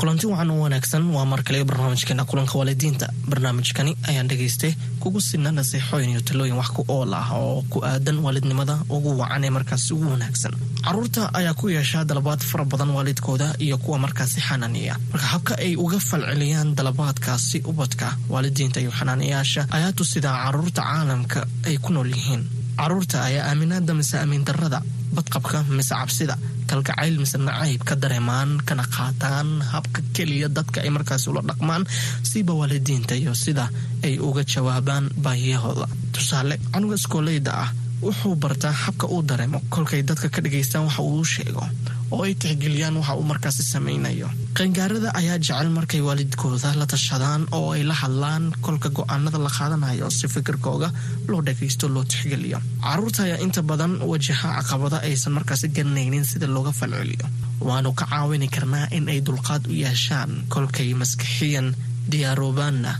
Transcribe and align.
kulanti 0.00 0.26
waxaan 0.26 0.50
u 0.50 0.60
wanaagsan. 0.62 1.02
Waa 1.12 1.24
mar 1.24 1.42
kale 1.42 1.64
barnaamijkeena 1.64 2.24
kulanka 2.24 2.58
waalidiinta. 2.58 3.06
Barnaamijkani 3.28 3.96
ayaan 4.08 4.28
dhegaystay 4.28 4.72
kugu 5.00 5.20
sina 5.20 5.52
naseexooyin 5.52 6.10
iyo 6.10 6.20
talooyin 6.20 6.56
wax 6.56 6.68
ku 6.76 6.84
ool 6.88 7.12
ah 7.14 7.30
oo 7.36 7.62
ku 7.70 7.84
aadan 7.84 8.18
waalidnimada 8.24 8.78
ugu 8.88 9.18
wacan 9.18 9.44
ee 9.44 9.50
markaasi 9.50 9.92
ugu 9.94 10.10
wanaagsan. 10.10 10.52
Caruurta 10.84 11.30
ayaa 11.34 11.54
ku 11.54 11.68
yeeshaa 11.68 12.04
dalabaad 12.04 12.40
fara 12.40 12.64
badan 12.64 12.90
waalidkooda 12.96 13.54
iyo 13.58 13.78
kuwa 13.78 13.98
markaasi 13.98 14.40
xanaaniya. 14.40 14.96
Marka 15.12 15.26
habka 15.26 15.54
ay 15.58 15.76
uga 15.76 15.98
falceliyaan 16.00 16.74
dalabaadkaasi 16.74 17.62
ubadka 17.70 18.16
waalidiinta 18.28 18.80
iyo 18.80 18.90
xanaaniyaasha 18.90 19.66
ayaa 19.70 19.92
tusidaa 19.92 20.44
carruurta 20.44 20.82
caalamka 20.82 21.46
ay 21.66 21.76
ku 21.78 21.92
nool 21.92 22.08
yihiin. 22.16 22.48
Caruurta 22.76 23.22
ayaa 23.28 23.46
aaminaada 23.52 23.94
mise 23.94 24.16
amiin 24.18 24.44
darada 24.44 24.80
badqabka 25.16 25.58
mise 25.76 25.94
cabsida 26.00 26.34
kalgacayl 26.70 27.14
mise 27.22 27.36
nacayb 27.46 27.82
ka 27.88 27.94
dareemaan 28.02 28.50
kana 28.68 28.84
qaataan 28.96 29.48
habka 29.72 30.00
keliya 30.16 30.48
dadka 30.56 30.78
ay 30.84 30.90
markaasi 30.96 31.26
ula 31.32 31.42
dhaqmaan 31.50 31.82
siba 32.30 32.52
waalidiinta 32.60 33.14
iyo 33.22 33.34
sida 33.44 33.64
ay 34.06 34.14
uga 34.28 34.42
jawaabaan 34.52 35.06
baahiyahooda. 35.24 35.86
Tusaale 36.14 36.54
canuga 36.72 36.94
iskooleyda 37.00 37.52
ah 37.64 37.70
wuxuu 38.02 38.34
bartaa 38.42 38.72
habka 38.84 39.06
uu 39.14 39.22
dareemo 39.30 39.58
kolkay 39.74 40.02
dadka 40.08 40.28
ka 40.34 40.40
dhagaystaan 40.44 40.84
waxa 40.88 41.02
uu 41.02 41.24
sheego 41.32 41.62
oo 42.14 42.22
ay 42.26 42.34
tixgeliyaan 42.42 42.96
waxa 43.00 43.14
uu 43.18 43.26
markaasi 43.32 43.62
samaynayo. 43.72 44.28
Qayngaarada 44.58 45.10
ayaa 45.20 45.38
jecel 45.38 45.68
markay 45.76 46.00
waalidkooda 46.08 46.70
la 46.80 46.86
tashadaan 46.92 47.42
oo 47.58 47.68
ay 47.76 47.82
la 47.90 47.94
hadlaan 48.02 48.44
kolka 48.66 48.88
go'aanada 48.98 49.38
la 49.46 49.50
qaadanayo 49.56 50.10
si 50.18 50.26
fikirkooga 50.34 50.88
loo 51.30 51.40
dhagaysto 51.46 51.86
loo 51.94 52.04
tixgeliyo. 52.10 52.58
Caruurta 52.86 53.20
ayaa 53.26 53.38
inta 53.46 53.62
badan 53.70 53.92
wajaha 54.10 54.48
caqabada 54.58 54.98
aysan 55.08 55.32
markaasi 55.38 55.66
garanaynin 55.76 56.24
sida 56.30 56.46
looga 56.56 56.72
falceliyo. 56.80 57.26
Waanu 57.68 57.90
ka 57.98 58.04
caawini 58.10 58.48
karnaa 58.54 58.86
in 58.96 59.08
ay 59.12 59.20
dulqaad 59.26 59.62
u 59.70 59.72
yeeshaan 59.84 60.30
kolkay 60.54 60.90
maskixiyan 61.00 61.68
diyaaroobaanna 62.10 62.92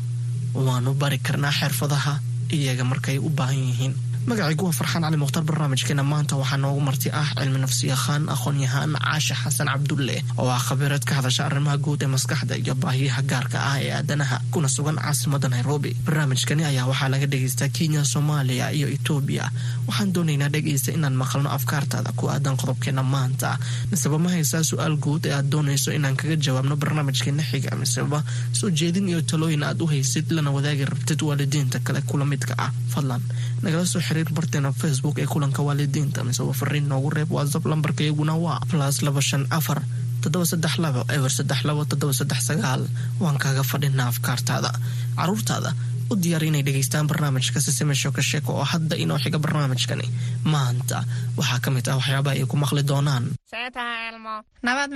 waanu 0.67 0.91
bari 1.01 1.19
karnaa 1.27 1.53
xirfadaha 1.59 2.15
iyaga 2.57 2.85
markay 2.91 3.19
u 3.19 3.29
baahan 3.39 3.59
yihiin 3.69 3.95
magacaygu 4.27 4.65
waa 4.65 4.73
farxaan 4.73 5.03
cali 5.03 5.17
mukhtaar 5.17 5.45
barnaamijkeena 5.45 6.03
maanta 6.05 6.37
waxaa 6.37 6.57
noogu 6.63 6.81
marti 6.81 7.09
ah 7.21 7.29
cilmi 7.39 7.59
nafsiyaqaan 7.65 8.29
aqoon-yahaan 8.35 8.93
caashe 9.05 9.35
xasan 9.43 9.67
cabdulle 9.73 10.17
oo 10.39 10.49
ah 10.51 10.61
khabiirad 10.67 11.05
ka 11.09 11.15
hadasha 11.19 11.47
arrimaha 11.49 11.77
guud 11.85 12.03
ee 12.03 12.07
maskaxda 12.15 12.55
iyo 12.63 12.75
baahiyaha 12.83 13.23
gaarka 13.31 13.59
ah 13.71 13.77
ee 13.83 13.91
aadanaha 13.99 14.37
kuna 14.53 14.69
sugan 14.69 14.97
caasimada 15.03 15.49
nairobi. 15.49 15.97
Barnaamijkani 16.07 16.63
ayaa 16.65 16.87
waxaa 16.91 17.09
laga 17.09 17.27
dhegaystaa 17.33 17.69
kenya 17.77 18.05
soomaaliya 18.05 18.67
iyo 18.79 18.87
etoobiya 18.97 19.51
waxaan 19.89 20.13
doonaynaa 20.15 20.49
dhegaysta 20.55 20.93
inaan 20.93 21.17
maqalno 21.23 21.49
afkaartaada 21.57 22.13
ku 22.19 22.29
aadan 22.31 22.57
qodobkeena 22.61 23.03
maanta. 23.03 23.59
Miseba 23.91 24.19
ma 24.19 24.29
haysaa 24.37 24.63
su'aal 24.71 24.97
guud 25.05 25.27
ee 25.27 25.35
aad 25.39 25.49
doonayso 25.53 25.91
inaan 25.99 26.17
kaga 26.21 26.37
jawaabno 26.37 26.77
barnaamijkeena 26.83 27.43
xiga 27.51 27.73
miseba 27.83 28.23
soo 28.59 28.71
jeedin 28.71 29.09
iyo 29.09 29.21
talooyin 29.31 29.65
aad 29.65 29.81
u 29.83 29.87
haysid 29.93 30.27
lana 30.37 30.51
wadaagi 30.57 30.85
rabtid 30.93 31.21
waalidiinta 31.29 31.79
kale 31.87 32.01
kula 32.09 32.25
midka 32.33 32.55
ah. 32.65 32.71
Fadlan 32.95 33.23
nagala 33.63 33.87
soo 33.87 34.01
xiriir 34.11 34.31
barteena 34.39 34.71
facebook 34.83 35.17
ee 35.23 35.27
kulanka 35.33 35.63
waalidiinta 35.69 36.21
miseba 36.29 36.53
fariin 36.61 36.87
noogu 36.93 37.11
reeb 37.17 37.31
whatsapp 37.37 37.65
lambarka 37.73 38.03
iyaguna 38.07 38.35
waa 38.45 38.59
plus 38.71 38.97
laba 39.07 39.23
shan 39.29 39.45
afar 39.59 39.79
toddoba 40.23 40.45
saddex 40.53 40.75
labo 40.85 41.01
eber 41.17 41.33
saddex 41.39 41.61
labo 41.69 41.83
toddoba 41.91 42.13
saddex 42.21 42.41
sagaal 42.51 42.83
waan 43.23 43.39
kaaga 43.45 43.63
fadhinaa 43.73 44.09
afkaartaada 44.13 44.71
caruurtaada 45.19 45.71
u 46.11 46.17
diyaar 46.23 46.45
inay 46.49 46.63
dhegaystaan 46.67 47.07
barnaamijka 47.11 47.61
sisime 47.67 47.95
sheeko 48.01 48.23
sheeko 48.31 48.51
oo 48.61 48.65
hadda 48.73 48.95
inoo 49.05 49.19
xiga 49.25 49.39
barnaamijkani 49.45 50.07
maanta 50.53 50.99
waxaa 51.39 51.61
ka 51.65 51.69
mid 51.75 51.87
ah 51.93 51.97
waxyaabaha 52.01 52.35
ay 52.37 52.45
ku 52.53 52.57
maqli 52.63 52.83
doonaan 52.91 53.25
see 53.53 53.67
taha 53.77 53.95
elmo. 54.11 54.35
Nabad 54.67 54.91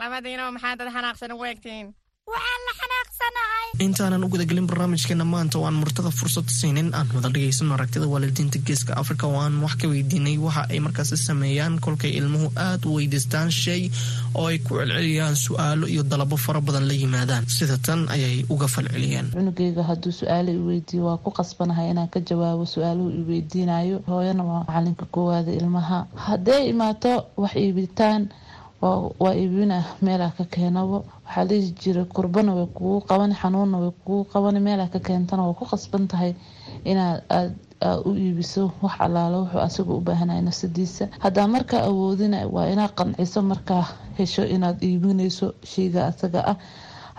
labadiinoo 0.00 0.50
xanaaqsan 0.96 1.32
ugu 1.34 1.44
egtiin 1.52 1.86
intaanan 3.80 4.24
u 4.24 4.28
gudagelin 4.28 4.66
barnaamijkeena 4.66 5.24
maanta 5.24 5.58
oo 5.58 5.64
aan 5.66 5.74
murtada 5.74 6.10
fursad 6.10 6.48
siinin. 6.48 6.94
Aan 6.94 7.08
wada 7.14 7.28
dhegaysano 7.34 7.74
aragtida 7.74 8.06
waalidiinta 8.08 8.58
geeska 8.66 8.92
afrika. 8.96 9.26
Oo 9.26 9.40
aan 9.40 9.60
wax 9.62 9.74
ka 9.80 9.88
weydiinay 9.88 10.36
waxa 10.38 10.66
ay 10.70 10.80
markaasi 10.80 11.16
sameeyaan. 11.16 11.78
Kolkay 11.80 12.10
ilmuhu 12.10 12.52
aad 12.56 12.84
u 12.86 12.94
weydiistaan 12.96 13.50
shay 13.50 13.90
oo 14.34 14.46
ay 14.46 14.58
ku 14.58 14.74
celceliyaan 14.76 15.36
su'aalo 15.36 15.86
iyo 15.86 16.02
dalabo 16.02 16.36
fara 16.36 16.60
badan 16.60 16.86
la 16.88 16.92
yimaadaan. 16.92 17.44
Sida 17.48 17.78
tan 17.78 18.08
ayay 18.08 18.44
uga 18.50 18.66
falceliyeen. 18.68 19.30
Cunugeyga 19.32 19.82
hadduu 19.82 20.12
su'aalo 20.12 20.50
i 20.52 20.58
weydiiyo 20.68 21.04
waa 21.04 21.16
ku 21.16 21.30
qasbanahay 21.30 21.90
inaan 21.90 22.08
ka 22.08 22.20
jawaabo 22.20 22.66
su'aaluhu 22.66 23.10
i 23.10 23.22
weydiinayo 23.30 24.02
hooyana 24.06 24.44
waa 24.44 24.64
macalinka 24.68 25.06
koowaada 25.10 25.52
ilmaha. 25.52 26.06
Hadday 26.14 26.68
imaato 26.68 27.26
wax 27.36 27.54
iibitaan 27.56 28.28
waa 28.82 29.34
iibina 29.36 29.84
meelaa 30.02 30.32
ka 30.38 30.44
keenabo 30.44 31.04
waxaa 31.26 31.44
lihi 31.44 31.70
jira 31.80 32.04
kurbana 32.04 32.54
way 32.54 32.66
kugu 32.66 33.00
qaban 33.08 33.32
xanuunna 33.40 33.76
way 33.82 33.90
kugu 34.04 34.24
qaban 34.32 34.56
meelaa 34.66 34.88
ka 34.88 34.98
keentana 35.06 35.42
waa 35.46 35.58
ku 35.58 35.64
qasban 35.72 36.08
tahay 36.08 36.32
inaad 36.84 37.20
aad 37.30 37.52
u 38.08 38.10
iibiso 38.16 38.72
wax 38.82 38.94
allaalo 39.04 39.38
wuxuu 39.44 39.60
asaga 39.68 39.92
u 39.92 40.00
baahanaya 40.00 40.42
nafsadiisa. 40.42 41.08
Haddaa 41.24 41.46
markaa 41.48 41.82
awoodina 41.88 42.46
waa 42.54 42.66
inaad 42.72 42.92
qanciso 42.98 43.42
markaa 43.42 43.84
hesho 44.18 44.44
inaad 44.54 44.80
iibinayso 44.82 45.46
sheyga 45.64 46.06
asaga 46.10 46.40
ah 46.52 46.56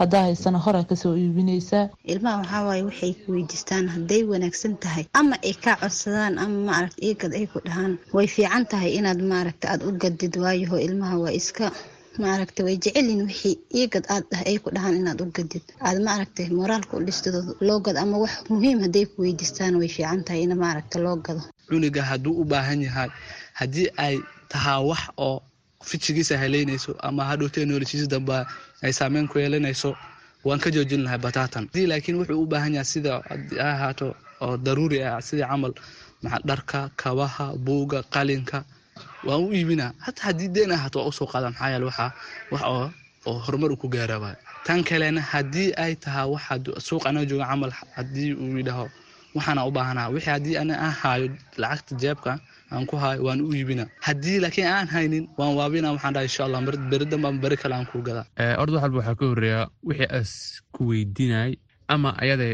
haddaa 0.01 0.23
haysana 0.27 0.59
horaa 0.65 0.83
ka 0.89 0.95
soo 1.03 1.13
iibinaysaa 1.23 1.85
ilmaha 2.13 2.37
waxaawaay 2.41 2.81
waxay 2.89 3.13
ku 3.21 3.27
weydiistaan 3.35 3.87
hadday 3.95 4.21
wanaagsan 4.31 4.73
tahay 4.83 5.05
ama 5.19 5.35
ay 5.47 5.53
kaa 5.63 5.75
codsadaan 5.83 6.35
ama 6.43 6.57
maaragta 6.69 6.99
iigad 7.07 7.31
ay 7.39 7.45
ku 7.53 7.59
dhahaan. 7.65 7.93
Way 8.15 8.27
fiican 8.35 8.65
tahay 8.71 8.91
inaad 8.99 9.21
maaragta 9.31 9.65
aada 9.71 9.85
u 9.89 9.91
gadid 10.03 10.33
waayaho 10.43 10.77
ilmaha 10.87 11.15
waa 11.23 11.33
iska 11.41 11.71
maaragta 12.23 12.63
way 12.67 12.75
jecelyihin 12.83 13.21
wixii 13.29 13.55
iigad 13.79 14.05
aad 14.15 14.25
ah 14.35 14.41
ay 14.49 14.57
ku 14.63 14.69
dhahaan 14.75 14.95
inaad 15.01 15.19
u 15.21 15.27
gadid 15.37 15.63
aad 15.87 15.97
maaragta 16.07 16.41
moraalka 16.59 16.97
u 16.97 17.03
dhistid 17.07 17.35
loo 17.67 17.79
gado 17.85 17.99
ama 18.05 18.17
wax 18.23 18.33
muhiim 18.49 18.79
hadday 18.85 19.05
ku 19.11 19.17
weydiistaan 19.25 19.75
way 19.81 19.89
fiican 19.95 20.23
tahay 20.27 20.41
in 20.47 20.53
maaragta 20.63 20.97
loo 21.05 21.15
gado. 21.25 21.41
Cunuga 21.69 22.01
hadduu 22.09 22.33
u 22.41 22.43
baahan 22.51 22.81
yahay 22.87 23.09
haddii 23.59 23.87
ay 24.05 24.15
tahaa 24.51 24.79
wax 24.89 25.01
oo 25.27 25.37
fijigiisa 25.89 26.37
haleynayso 26.41 26.91
ama 27.07 27.23
hadhowtee 27.29 27.65
noloshiisa 27.65 28.07
damba 28.13 28.37
ay 28.85 28.91
saameyn 28.99 29.27
ku 29.31 29.39
yeelanayso 29.39 29.91
waan 30.47 30.59
ka 30.59 30.69
joojin 30.75 31.03
lahay 31.05 31.17
batatan 31.25 31.69
laakiin 31.73 32.17
wuxuu 32.19 32.41
u 32.43 32.45
baahan 32.51 32.73
yahay 32.77 32.85
sida 32.93 33.11
ha 33.61 33.69
ahaato 33.73 34.07
oo 34.41 34.57
daruuri 34.65 35.03
ah 35.03 35.21
sidii 35.27 35.45
camal 35.51 35.73
maxaa 36.23 36.41
dharka 36.49 36.79
kabaha 37.01 37.45
buuga 37.65 37.99
qalinka 38.13 38.63
waan 39.27 39.41
u 39.45 39.53
iibinaa. 39.53 39.91
Hataa 40.05 40.23
haddii 40.29 40.47
deen 40.55 40.71
ahaato 40.71 40.99
waa 40.99 41.07
u 41.11 41.13
soo 41.17 41.27
qaada 41.31 41.47
maxaa 41.53 41.69
yeele 41.73 41.85
waxaa 41.89 42.11
wax 42.51 42.61
oo 43.25 43.37
horumar 43.45 43.69
uu 43.71 43.77
ku 43.83 43.87
gaara 43.95 44.17
waay 44.23 44.35
tan 44.65 44.83
kalena 44.83 45.21
haddii 45.21 45.69
ay 45.83 45.93
tahaa 46.03 46.25
waxa 46.33 46.53
suuq 46.87 47.03
anaa 47.09 47.25
jooga 47.29 47.45
camal 47.51 47.71
haddii 47.97 48.33
uu 48.33 48.57
yidhaho 48.57 48.85
waxaana 49.35 49.65
u 49.69 49.71
baahanaa 49.77 50.09
wixii 50.15 50.31
haddii 50.35 50.57
ana 50.63 50.73
aan 50.85 50.93
haayo 51.01 51.27
lacagta 51.63 51.95
jeebka 52.03 52.31
aan 52.73 52.85
ku 52.89 52.95
haayo 53.03 53.23
waan 53.27 53.41
u 53.47 53.49
iibina 53.59 53.85
haddii 54.07 54.37
laakiin 54.43 54.67
aan 54.75 54.87
haynin 54.95 55.25
waan 55.39 55.53
waabina 55.59 55.91
waxaan 55.95 56.13
dhahay 56.15 56.27
insha 56.31 56.45
allah 56.47 56.61
beri 56.91 57.05
damba 57.11 57.31
beri 57.43 57.57
kale 57.61 57.75
aan 57.75 57.85
kuu 57.91 58.01
gadaa. 58.07 58.25
Orda 58.61 58.73
wax 58.75 58.83
walba 58.83 58.97
waxaa 58.99 59.15
ka 59.19 59.25
horreeya 59.31 59.61
wixii 59.89 60.09
as 60.19 60.31
ku 60.75 60.81
weydiinay 60.91 61.51
ama 61.93 62.09
ayada 62.23 62.47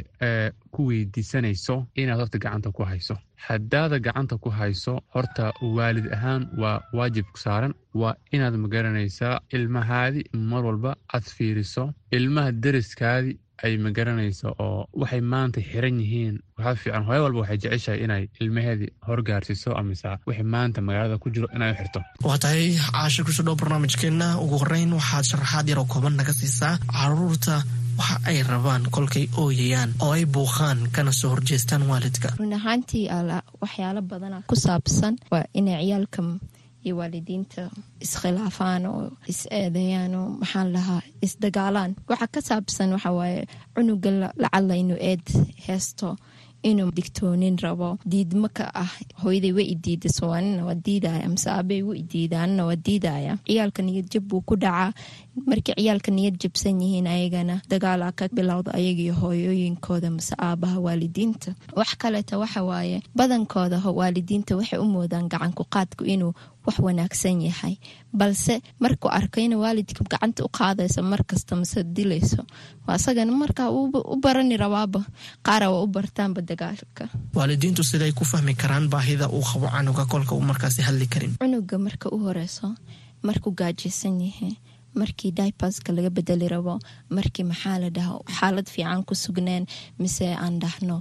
ku 0.74 0.82
weydiisanayso 0.90 1.76
inaad 2.02 2.20
horta 2.22 2.38
gacanta 2.44 2.72
ku 2.78 2.84
hayso. 2.92 3.16
Haddaada 3.48 4.00
gacanta 4.06 4.36
ku 4.44 4.50
hayso 4.60 4.94
horta 5.14 5.52
waalid 5.78 6.08
ahaan 6.16 6.44
waa 6.62 6.82
waajib 6.98 7.26
saaran. 7.44 7.74
Waa 8.02 8.16
inaad 8.36 8.56
ma 8.62 8.68
garanaysaa 8.76 9.36
ilmahaadi 9.56 10.22
mar 10.52 10.62
walba 10.70 10.92
aad 11.16 11.24
fiiriso 11.36 11.84
ilmaha 12.18 12.52
deriskaadi 12.64 13.38
ay 13.64 13.74
magaranayso 13.86 14.50
oo 14.66 14.86
waxay 15.02 15.22
maanta 15.34 15.60
xiran 15.70 16.00
yihiin 16.04 16.36
waxaa 16.58 16.76
fiican 16.82 17.04
hooyo 17.08 17.22
walba 17.26 17.40
waxay 17.44 17.58
jeceshahay 17.64 18.00
inay 18.06 18.24
ilmaheedii 18.42 18.92
horgaarsiiso 19.08 19.70
amase 19.80 20.08
wixii 20.28 20.48
maanta 20.56 20.82
magaalada 20.88 21.18
ku 21.24 21.30
jiro 21.34 21.48
inay 21.56 21.72
u 21.74 21.76
xirto. 21.80 22.00
Waa 22.28 22.38
tahay 22.44 22.76
caasha 22.94 23.24
ku 23.26 23.32
soo 23.32 23.44
dhow 23.48 23.56
barnaamijkeenna. 23.62 24.28
Ugu 24.44 24.56
horeyn 24.62 24.94
waxaad 25.00 25.26
sharaxaad 25.32 25.68
yaroo 25.72 25.86
kooban 25.94 26.16
naga 26.20 26.34
siisaa 26.34 26.78
carruurta. 26.94 27.56
Waxa 28.00 28.16
ay 28.30 28.44
rabaan 28.50 28.84
kolkay 28.96 29.26
ooyayaan 29.42 29.92
oo 30.06 30.12
ay 30.18 30.26
buuqaan 30.26 30.80
kana 30.96 31.12
soo 31.12 31.30
horjeestaan 31.34 31.84
waalidka. 31.90 32.30
Run 32.40 32.54
ahaantii 32.54 33.06
waxyaalo 33.62 34.02
badana 34.12 34.42
ku 34.50 34.56
saabsan 34.56 35.18
waa 35.32 35.46
inay 35.60 35.82
ciyaalka 35.86 36.22
iyo 36.88 36.96
waalidiinta 37.00 37.62
iskhilaafaan 38.06 38.84
oo 38.92 39.02
is 39.32 39.42
eedeeyaan 39.60 40.14
oo 40.22 40.28
maxaan 40.42 40.70
lahaa 40.76 41.02
isdagaalaan 41.26 41.92
waxa 42.10 42.28
ka 42.34 42.40
saabsan 42.50 42.90
waxa 42.96 43.12
waaye 43.20 43.42
cunuga 43.76 44.10
lacalla 44.44 44.74
inuu 44.84 45.00
eed 45.10 45.26
heesto 45.68 46.08
inuu 46.70 46.92
digtoonin 46.98 47.58
rabo 47.64 47.90
diidma 48.12 48.50
ka 48.58 48.66
ah 48.84 48.92
hooyaday 49.24 49.54
wa 49.58 49.62
idiida 49.74 50.10
so 50.18 50.34
anina 50.38 50.66
waa 50.68 50.76
diidaya 50.86 51.30
mise 51.30 51.50
aabey 51.50 51.82
wa 51.90 51.94
idiida 52.02 52.42
anina 52.44 52.66
waa 52.70 52.76
diidaya 52.86 53.34
ciyaalka 53.48 53.82
niyad 53.84 54.08
jab 54.14 54.24
buu 54.30 54.42
ku 54.48 54.56
dhacaa 54.64 54.92
markii 55.50 55.76
ciyaalka 55.80 56.12
niyad 56.12 56.36
jabsan 56.42 56.82
yihiin 56.82 57.08
ayagana 57.08 57.56
dagaalaa 57.70 58.12
ka 58.20 58.28
bilowda 58.36 58.74
ayagiyo 58.80 59.14
hooyooyinkooda 59.22 60.10
mise 60.12 60.34
aabaha 60.38 60.80
waalidiinta. 60.80 61.56
Wax 61.78 61.90
kaleeta 61.98 62.38
waxa 62.42 62.64
waaye 62.64 63.02
badankooda 63.16 63.78
waalidiinta 64.00 64.56
waxay 64.58 64.80
u 64.80 64.86
moodaan 64.86 65.30
gacanku 65.30 65.64
qaadku 65.74 66.04
inuu 66.06 66.34
wax 66.66 66.80
wanaagsan 66.80 67.42
yahay. 67.42 67.76
Balse 68.14 68.62
markuu 68.80 69.10
arko 69.14 69.40
ina 69.40 69.58
waalidka 69.58 70.04
gacanta 70.10 70.44
u 70.46 70.50
qaadayso 70.50 71.04
markasta 71.04 71.56
mase 71.56 71.84
dilayso 71.84 72.44
asagana 72.88 73.32
markaa 73.32 73.70
u 73.72 74.16
barani 74.24 74.58
rabaaba. 74.58 75.06
Qaara 75.46 75.70
waa 75.72 75.84
u 75.84 75.88
bartaanba 75.88 76.42
dagaalka 76.58 77.06
waalidiintu 77.38 77.84
siday 77.90 78.12
ku 78.20 78.24
fahmi 78.32 78.54
karaan 78.62 78.86
baahida 78.94 79.26
uu 79.30 79.44
qabo 79.50 79.68
canuga 79.76 80.06
kolka 80.12 80.34
uu 80.36 80.42
markaasi 80.52 80.82
hadli 80.88 81.08
karin. 81.14 81.34
Cunuga 81.42 81.78
marka 81.88 82.08
u 82.16 82.18
horeyso 82.26 82.68
markuu 83.28 83.52
gaajaysan 83.60 84.18
yahay 84.28 84.54
markii 85.02 85.32
dibaska 85.38 85.94
laga 85.94 86.10
bedeli 86.18 86.48
rabo 86.54 86.80
markii 87.18 87.46
maxaa 87.52 87.78
la 87.84 87.90
dhaha 87.98 88.14
xaalad 88.38 88.68
fiican 88.74 89.04
ku 89.08 89.14
sugneen 89.24 89.64
mise 90.02 90.28
aan 90.44 90.56
dhahno 90.64 90.98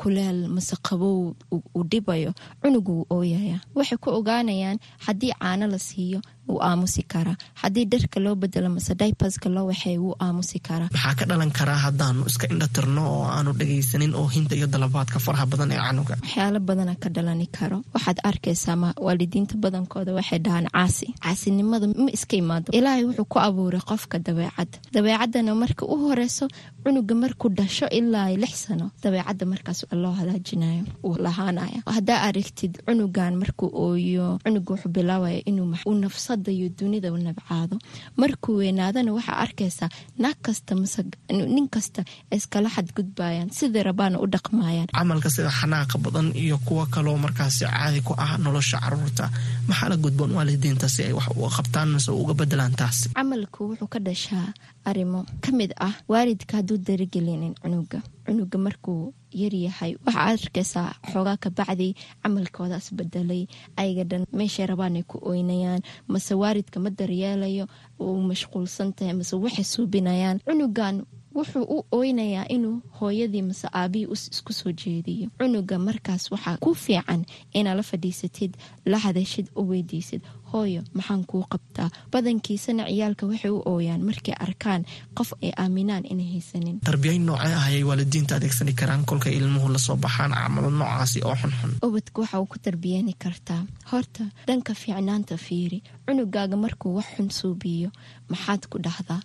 kuleel 0.00 0.48
mase 0.48 0.76
qabow 0.86 1.34
uu 1.52 1.84
dhibayo 1.92 2.30
cunug 2.62 2.88
uu 2.88 3.06
ooyaya 3.16 3.58
waxay 3.74 3.98
ku 3.98 4.10
ogaanayaan 4.18 4.78
haddii 5.06 5.32
caano 5.40 5.66
la 5.66 5.78
siiyo 5.88 6.20
wuu 6.48 6.60
aamusi 6.68 7.02
karaa 7.12 7.36
haddii 7.62 7.84
dharka 7.92 8.20
loo 8.20 8.34
bedelo 8.34 8.68
mase 8.70 8.94
dibaska 9.00 9.48
loo 9.54 9.66
waxeey 9.70 9.98
wuu 9.98 10.14
aamusi 10.20 10.58
karaa 10.68 10.88
maxaa 10.92 11.14
ka 11.18 11.24
dhalan 11.30 11.50
karaa 11.58 11.78
haddaanu 11.86 12.20
iska 12.30 12.46
indhatirno 12.52 13.02
oo 13.14 13.24
aanu 13.36 13.50
dhagaysanin 13.58 14.14
oohinta 14.14 14.54
iyo 14.58 14.66
dalabaadka 14.66 15.18
faraha 15.24 15.46
badan 15.46 15.70
ee 15.72 15.80
canuga? 15.86 16.14
Waxyaalo 16.22 16.60
badana 16.68 16.94
ka 17.02 17.08
dhalani 17.14 17.46
karo. 17.56 17.78
Waxaad 17.94 18.18
arkaysaa 18.30 18.76
waalidiinta 19.06 19.54
badankooda 19.62 20.12
waxay 20.18 20.38
dhahaan 20.44 20.66
caasi. 20.74 21.06
Caasinimada 21.24 21.86
ma 21.86 22.10
iska 22.16 22.36
imaado. 22.42 22.68
Ilaahay 22.78 23.04
wuxuu 23.08 23.24
ku 23.32 23.38
abuuray 23.46 23.80
qofka 23.90 24.16
dabeecadda 24.26 24.78
dabeecadana 24.94 25.54
marka 25.62 25.84
u 25.86 25.96
horeyso 26.04 26.48
cunuga 26.84 27.14
markuu 27.22 27.48
dhasho 27.58 27.86
ilaa 27.98 28.28
lix 28.42 28.54
sano 28.66 28.86
dabeecadda 29.02 29.44
markaas 29.52 29.80
loo 30.02 30.12
hagaajinayo 30.20 30.84
uu 31.06 31.16
lahaanaya 31.24 31.80
haddaa 31.96 32.20
aragtid 32.28 32.72
cunugan 32.86 33.34
markuu 33.42 33.68
ooyo 33.86 34.38
cunuga 34.44 34.70
wuxuu 34.74 34.90
bilaabaya 34.96 35.40
inuu 35.50 35.66
nafsada 36.34 36.50
iyo 36.52 36.68
dunida 36.78 37.12
u 37.12 37.16
nabcaado. 37.18 37.78
Markuu 38.16 38.56
weynaadana 38.58 39.12
waxaa 39.12 39.38
arkaysaa 39.44 39.88
naag 40.18 40.36
kasta 40.42 40.74
mase 40.74 41.02
nin 41.30 41.68
kasta 41.68 42.04
iskala 42.30 42.68
xadgudbayaan 42.68 43.50
sidai 43.50 43.82
rabaana 43.82 44.18
u 44.20 44.26
dhaqmayaan. 44.26 44.88
Camalka 44.92 45.30
sida 45.30 45.50
xanaaqa 45.50 45.98
badan 45.98 46.32
iyo 46.34 46.58
kuwo 46.66 46.86
kaloo 46.86 47.16
markaasi 47.18 47.64
caadi 47.64 48.00
ku 48.02 48.14
ah 48.18 48.36
nolosha 48.38 48.78
carruurta 48.80 49.30
maxaa 49.68 49.88
la 49.88 49.96
gudboon 49.96 50.32
waalidiinta 50.36 50.88
si 50.88 51.02
ay 51.04 51.12
wax 51.12 51.28
uga 51.36 51.50
qabtaan 51.56 51.88
mase 51.94 52.10
uga 52.10 52.34
bedelaan 52.34 52.74
taas 52.74 53.08
camalku 53.14 53.60
wuxuu 53.70 53.88
ka 53.92 53.98
dhashaa 54.06 54.48
arrimo 54.84 55.20
ka 55.44 55.50
mid 55.52 55.72
ah 55.80 55.94
waalidka 56.08 56.56
hadduu 56.58 56.78
daragelinin 56.78 57.54
cunuga. 57.62 58.02
Cunuga 58.26 58.58
markuu 58.58 59.12
yaryahay 59.40 59.92
waxaa 60.06 60.26
arkaysaa 60.34 60.90
xoogaa 61.12 61.36
kabacdi 61.44 61.88
camalkoodaas 62.22 62.86
bedelay 62.96 63.42
ayaga 63.76 64.04
dhan 64.10 64.22
meeshay 64.38 64.66
rabaan 64.66 64.96
ay 64.96 65.04
ku 65.10 65.18
oynayaan 65.30 65.82
mase 66.08 66.34
waalidka 66.42 66.80
ma 66.84 66.90
daryeelayo 66.90 67.64
uu 68.00 68.20
mashquulsan 68.30 68.92
tahay 68.96 69.14
mase 69.18 69.34
waxay 69.44 69.64
suubinayaan 69.64 70.38
cunugan 70.46 70.96
wuxuu 71.34 71.66
u 71.66 71.78
oynayaa 71.98 72.46
inuu 72.54 72.78
hooyadii 73.00 73.42
mase 73.42 73.66
aabihii 73.72 74.06
isku 74.32 74.52
soo 74.52 74.72
jeediyo. 74.72 75.26
Cunuga 75.38 75.78
markaas 75.78 76.30
waxaa 76.32 76.56
ku 76.62 76.74
fiican 76.74 77.22
inaa 77.58 77.74
la 77.74 77.82
fadhiisatid 77.82 78.52
la 78.86 78.98
hadashid 79.04 79.46
u 79.58 79.62
weydiisid 79.70 80.22
hooyo 80.54 80.82
maxaan 80.96 81.24
kuu 81.30 81.42
qabtaa. 81.52 81.88
Badankiisana 82.12 82.84
ciyaalka 82.88 83.26
waxay 83.26 83.50
u 83.50 83.62
ooyaan 83.72 84.02
markay 84.08 84.34
arkaan 84.46 84.82
qof 85.18 85.30
ay 85.42 85.50
aaminaan 85.62 86.04
inay 86.12 86.28
haysanin. 86.34 86.80
Tarbiyayn 86.88 87.26
noocee 87.26 87.54
ah 87.58 87.66
ayay 87.68 87.84
waalidiinta 87.88 88.36
adeegsani 88.38 88.72
karaan 88.80 89.04
kolkay 89.10 89.34
ilmuhu 89.40 89.68
la 89.74 89.78
soo 89.78 89.96
baxaan 89.96 90.32
camalo 90.32 90.70
noocaasi 90.70 91.20
oo 91.28 91.34
xunxun? 91.40 91.72
Ubadka 91.86 92.20
waxa 92.22 92.40
uu 92.40 92.46
ku 92.46 92.58
tarbiyani 92.66 93.12
kartaa. 93.24 93.62
Horta 93.92 94.24
dhanka 94.46 94.72
fiicnaanta 94.74 95.36
fiiri 95.46 95.82
cunugaaga 96.06 96.56
markuu 96.56 96.94
wax 96.96 97.08
xun 97.16 97.30
suubiyo 97.38 97.90
maxaad 98.30 98.62
ku 98.70 98.78
dhahdaa? 98.86 99.22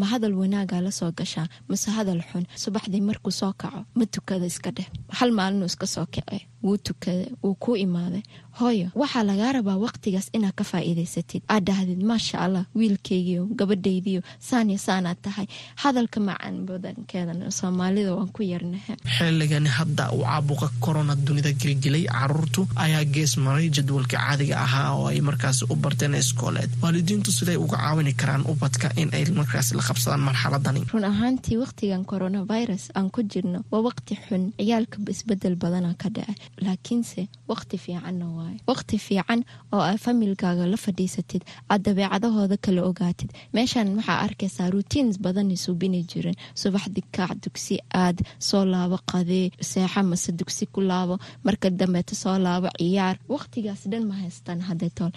Ma 0.00 0.06
hadal 0.06 0.34
wanaagaa 0.38 0.80
la 0.86 0.90
soo 0.90 1.10
gashaa? 1.18 1.46
Mase 1.68 1.90
hadal 1.90 2.22
xun? 2.30 2.44
Subaxdii 2.62 3.00
markuu 3.08 3.32
soo 3.40 3.52
kaco 3.60 3.80
ma 3.98 4.04
tukada 4.14 4.46
iska 4.46 4.70
dheh. 4.76 4.86
Hal 5.18 5.30
maalinuu 5.38 5.66
iska 5.66 5.86
soo 5.94 6.06
kace 6.14 6.46
wuu 6.62 6.76
tukada 6.86 7.24
wuu 7.42 7.54
kuu 7.62 7.76
imaaday 7.86 8.22
hooyo 8.60 8.88
waxaa 9.02 9.24
lagaa 9.30 9.52
rabaa 9.56 9.78
waqtigaas 9.86 10.28
inaad 10.36 10.54
ka 10.58 10.64
faa'iidaysatid. 10.70 11.42
Aad 11.48 11.64
dhahdid 11.68 12.00
maasha 12.10 12.38
allah 12.44 12.64
wiilkaygiio 12.78 13.42
gabadhaydiio 13.58 14.20
saaniyo 14.48 14.78
saanaad 14.86 15.18
tahay. 15.22 15.46
Hadalka 15.82 16.20
macaan 16.28 16.56
badankeedan 16.68 17.40
soomaalida 17.58 18.14
waan 18.18 18.30
ku 18.36 18.42
yarnaha 18.52 18.94
xilligani 19.18 19.68
hadda 19.78 20.10
uu 20.16 20.22
caabuqa 20.24 20.68
korona 20.84 21.14
dunida 21.26 21.52
gelgelay 21.62 22.04
caruurtu 22.16 22.66
ayaa 22.84 23.04
gees 23.14 23.36
maray 23.44 23.68
jadwalka 23.76 24.16
caadiga 24.16 24.56
ahaa 24.66 24.90
oo 24.98 25.06
ay 25.12 25.20
markaasi 25.28 25.64
u 25.72 25.76
barteen 25.84 26.14
iskooleed 26.14 26.70
waalidiintu 26.82 27.30
siday 27.38 27.56
uga 27.64 27.76
caawini 27.76 28.12
karaan 28.20 28.44
ubadka 28.52 28.88
in 29.00 29.08
ay 29.16 29.24
markaasi 29.40 29.74
la 29.78 29.82
qabsadaan 29.88 30.22
marxaladani. 30.28 30.80
Run 30.92 31.04
ahaantii 31.12 31.56
waqtigan 31.62 32.04
coronavirus 32.12 32.84
aan 32.94 33.10
ku 33.14 33.20
jirno 33.32 33.58
waa 33.72 33.82
waqti 33.88 34.14
xun. 34.26 34.42
Ciyaalka 34.58 34.96
isbeddel 35.12 35.56
badana 35.62 35.94
ka 36.02 36.08
dhaca. 36.16 36.34
Laakiinse 36.64 37.28
waqti 37.50 37.76
fiicanna 37.84 38.26
waayo 38.36 38.49
waqti 38.68 38.98
fiican 39.06 39.40
oo 39.72 39.80
aad 39.88 39.98
familkaaga 40.06 40.66
la 40.72 40.76
fadhiisatid 40.84 41.42
aad 41.70 41.82
dabeecadahooda 41.86 42.56
kala 42.64 42.82
ogaatid. 42.90 43.30
Meeshan 43.54 43.88
waxaa 43.96 44.18
arkaysaa 44.26 44.70
routines 44.74 45.16
badanay 45.24 45.56
suubini 45.64 46.00
jirin. 46.10 46.36
Subaxdi 46.54 47.02
kaac 47.16 47.36
dugsi 47.44 47.78
aad 48.04 48.18
soo 48.48 48.64
laabo 48.72 48.98
qadee 49.12 49.50
seexa 49.70 50.02
mase 50.02 50.30
dugsi 50.38 50.66
ku 50.72 50.80
laabo 50.80 51.18
marka 51.44 51.70
dambeeta 51.70 52.14
soo 52.22 52.38
laabo 52.38 52.68
ciyaar. 52.78 53.16
Waqtigaas 53.28 53.82
dhan 53.90 54.04
ma 54.10 54.14
haystaan 54.22 54.60
hadday 54.68 54.90
tool. 54.96 55.12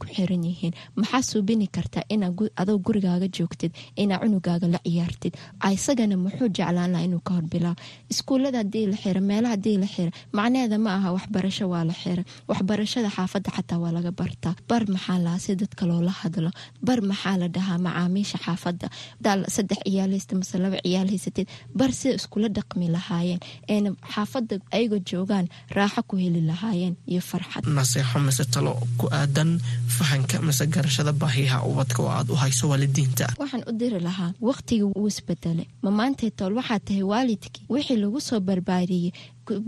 Ku 0.00 0.06
xiran 0.14 0.44
yihiin. 0.44 0.74
Maxaa 0.96 1.22
suubini 1.22 1.66
kartaa 1.76 2.02
inaa 2.14 2.32
adoo 2.60 2.78
gurigaaga 2.86 3.28
joogtid 3.36 3.72
inaa 3.96 4.18
cunugaaga 4.22 4.66
la 4.74 4.78
ciyaartid? 4.84 5.34
Isagana 5.74 6.16
muxuu 6.16 6.48
jeclaan 6.56 6.92
laha 6.92 7.04
inuu 7.04 7.20
ka 7.26 7.32
horbilaaw? 7.34 7.74
Iskuullada 8.10 8.58
haddii 8.62 8.86
la 8.92 8.96
xira 9.02 9.20
meelaha 9.20 9.54
haddii 9.54 9.76
la 9.82 9.86
xira 9.86 10.10
macnaheeda 10.32 10.78
ma 10.78 10.90
aha 10.96 11.08
waxbarasho 11.16 11.64
waa 11.72 11.84
la 11.84 11.94
xira 12.02 12.22
waxbarashada 12.50 13.10
xaafadda 13.16 13.50
xataa 13.56 13.78
waa 13.82 13.92
laga 13.96 14.10
bartaa. 14.20 14.54
Bar 14.68 14.82
maxaa 14.94 15.18
lahaa 15.24 15.38
si 15.44 15.54
dadka 15.62 15.86
loola 15.90 16.10
hadlo? 16.20 16.50
Bar 16.86 17.00
maxaa 17.10 17.36
la 17.40 17.48
dhahaa 17.54 17.78
macaamiisha 17.86 18.38
xaafadda? 18.44 18.86
Daal 19.24 19.40
saddex 19.54 19.78
ciyaal 19.86 20.10
haysta 20.16 20.34
mase 20.40 20.56
laba 20.64 20.78
ciyaal 20.84 21.08
haysateed 21.12 21.48
bar 21.78 21.90
sida 21.98 22.14
iskula 22.20 22.48
dhaqmi 22.56 22.86
lahaayeen. 22.96 23.40
Eena 23.72 23.90
xaafadda 24.14 24.54
ayagoo 24.76 25.00
joogaan 25.10 25.46
raaxo 25.76 26.02
ku 26.08 26.14
heli 26.22 26.40
lahaayeen 26.50 26.94
iyo 27.12 27.20
farxad. 27.30 27.62
Naseexo 27.78 28.18
mise 28.26 28.44
talo 28.54 28.72
ku 29.00 29.06
aadan 29.20 29.50
fahanka 29.96 30.36
mise 30.46 30.64
garashada 30.74 31.12
baahiyaha 31.12 31.58
ubadka 31.70 31.98
oo 32.02 32.10
aad 32.18 32.28
u 32.30 32.36
hayso 32.42 32.64
waalidiinta. 32.70 33.26
Waxaan 33.42 33.62
u 33.70 33.72
diri 33.80 34.00
lahaa 34.08 34.30
waqtigii 34.48 34.86
wuu 34.96 35.08
isbedelay 35.12 35.66
ma 35.84 35.90
maantay 35.98 36.30
tool 36.38 36.52
waxaa 36.58 36.80
tahay 36.86 37.02
waalidkii? 37.12 37.64
Wixii 37.74 37.96
lagu 38.02 38.20
soo 38.28 38.40
barbaariyey 38.48 39.12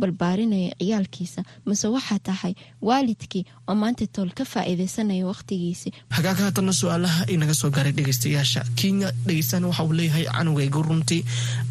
barbaarinaya 0.01 0.75
ciyaalkiisa. 0.81 1.43
Mase 1.65 1.87
waxaa 1.89 2.19
tahay 2.19 2.55
waalidkii 2.83 3.45
oo 3.69 3.75
maanta 3.75 4.07
tool 4.07 4.31
ka 4.39 4.45
faa'iidaysanaya 4.45 5.27
waqtigiisii 5.31 5.93
hagaaka 6.17 6.43
haatana 6.43 6.73
su'aalaha 6.73 7.27
inaga 7.35 7.55
soo 7.55 7.71
gaaray 7.71 7.93
dhegeystayaasha? 7.93 8.65
Kenya 8.77 9.13
dhegeystaan 9.27 9.65
waxa 9.65 9.85
uu 9.85 9.93
leeyahay 9.93 10.25
canugaygu 10.37 10.83
runtii. 10.83 11.23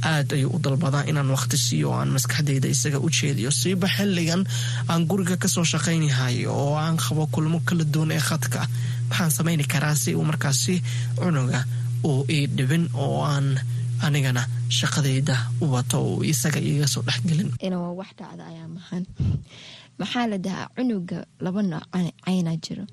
Aad 0.04 0.34
ayuu 0.34 0.52
u 0.56 0.60
dalbadaa 0.60 1.04
inaan 1.12 1.30
waqti 1.36 1.58
siiyo 1.58 1.90
oo 1.92 1.98
aan 2.02 2.10
maskaxdayda 2.16 2.68
isaga 2.76 3.00
u 3.00 3.10
jeediyo. 3.10 3.52
Siiba 3.52 3.88
xilligan 3.88 4.46
aan 4.88 5.06
guriga 5.10 5.38
ka 5.38 5.48
soo 5.48 5.64
shaqaynahay 5.64 6.46
oo 6.48 6.76
aan 6.76 6.98
qabo 6.98 7.28
kulmo 7.34 7.60
kala 7.66 7.84
duwan 7.84 8.12
ee 8.12 8.20
khadka. 8.30 8.68
Maxaan 9.10 9.32
samayni 9.32 9.64
karaa 9.74 9.96
si 9.96 10.16
uu 10.16 10.24
markaasi 10.24 10.82
cunuga 11.18 11.64
uu 12.04 12.26
ii 12.30 12.46
dhibin 12.48 12.90
oo 12.94 13.24
aan 13.26 13.48
anigana 14.06 14.44
shaqadayda 14.70 15.36
u 15.62 15.66
wato 15.74 15.98
uu 16.04 16.24
isaga 16.24 16.60
iiga 16.60 16.86
dhexgelin. 17.08 17.50
Maxaa 20.00 20.28
la 20.32 20.38
dhahaa? 20.38 20.70
Cunuga 20.76 21.26
laba 21.44 21.62
nooc 21.62 21.84
caynaa 22.26 22.56
jiro. 22.64 22.86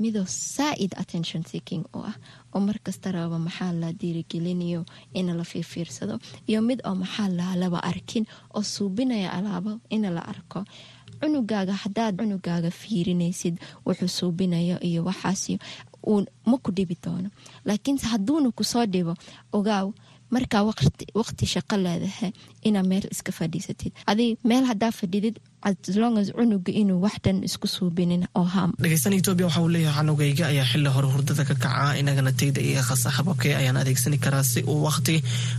Midoo 0.00 0.24
saa-id 0.26 0.92
attention 0.96 1.42
seeking 1.44 1.84
oo 1.94 2.02
ah 2.10 2.16
oo 2.54 2.60
markasta 2.60 3.12
raba 3.12 3.38
maxaa 3.38 3.72
la 3.72 3.92
diirigelinayo 3.92 4.84
ina 5.14 5.32
la 5.34 5.44
fiirfiirsado 5.44 6.18
iyo 6.48 6.60
mid 6.62 6.80
oo 6.84 6.94
maxaa 6.94 7.28
lahaa 7.28 7.56
laba 7.56 7.78
arkin 7.90 8.24
oo 8.54 8.62
suubinaya 8.62 9.32
alaabo 9.32 9.80
ina 9.90 10.10
la 10.10 10.20
arko. 10.32 10.64
Cunugaaga 11.20 11.72
haddaad 11.82 12.16
cunugaaga 12.16 12.70
fiirinaysid 12.70 13.54
wuxuu 13.86 14.08
suubinayo 14.08 14.76
iyo 14.80 15.04
waxaas 15.04 15.48
uu 16.06 16.24
ma 16.48 16.56
ku 16.64 16.70
dhibi 16.72 16.96
doono. 17.04 17.28
Laakiinse 17.64 18.06
hadduuna 18.12 18.50
ku 18.56 18.64
soo 18.64 18.86
dhibo 18.86 19.14
ogaaw 19.52 19.92
markaa 20.34 20.62
waqti 21.20 21.44
shaqo 21.54 21.76
leedahay 21.84 22.32
inaa 22.68 22.82
meel 22.90 23.04
iska 23.14 23.32
fadhiisatid. 23.38 23.92
Adig 24.10 24.38
meel 24.50 24.64
hadaa 24.70 24.92
fadhidid 25.00 25.36
aslongas 25.68 26.28
cunuga 26.36 26.72
inuu 26.72 27.00
waxdhan 27.04 27.38
isku 27.48 27.66
suubinin 27.76 28.22
oo 28.38 28.44
ham. 28.54 28.70
Dhegeysan 28.82 29.12
etoobiya 29.18 29.46
waxa 29.48 29.60
uu 29.64 29.68
leeyahay 29.74 29.96
canugayga 29.98 30.44
ayaa 30.52 30.66
xili 30.72 30.88
hore 30.96 31.08
hurdada 31.14 31.44
ka 31.44 31.54
kaca 31.54 31.96
inagana 32.00 32.32
tayda 32.40 32.60
iga 32.70 32.82
qasa 32.90 33.08
hababkee 33.16 33.54
ayaan 33.60 33.76
adeegsani 33.82 34.18
karaa 34.24 34.42
si 34.52 34.60
uu 34.70 34.80
waqti 34.88 35.16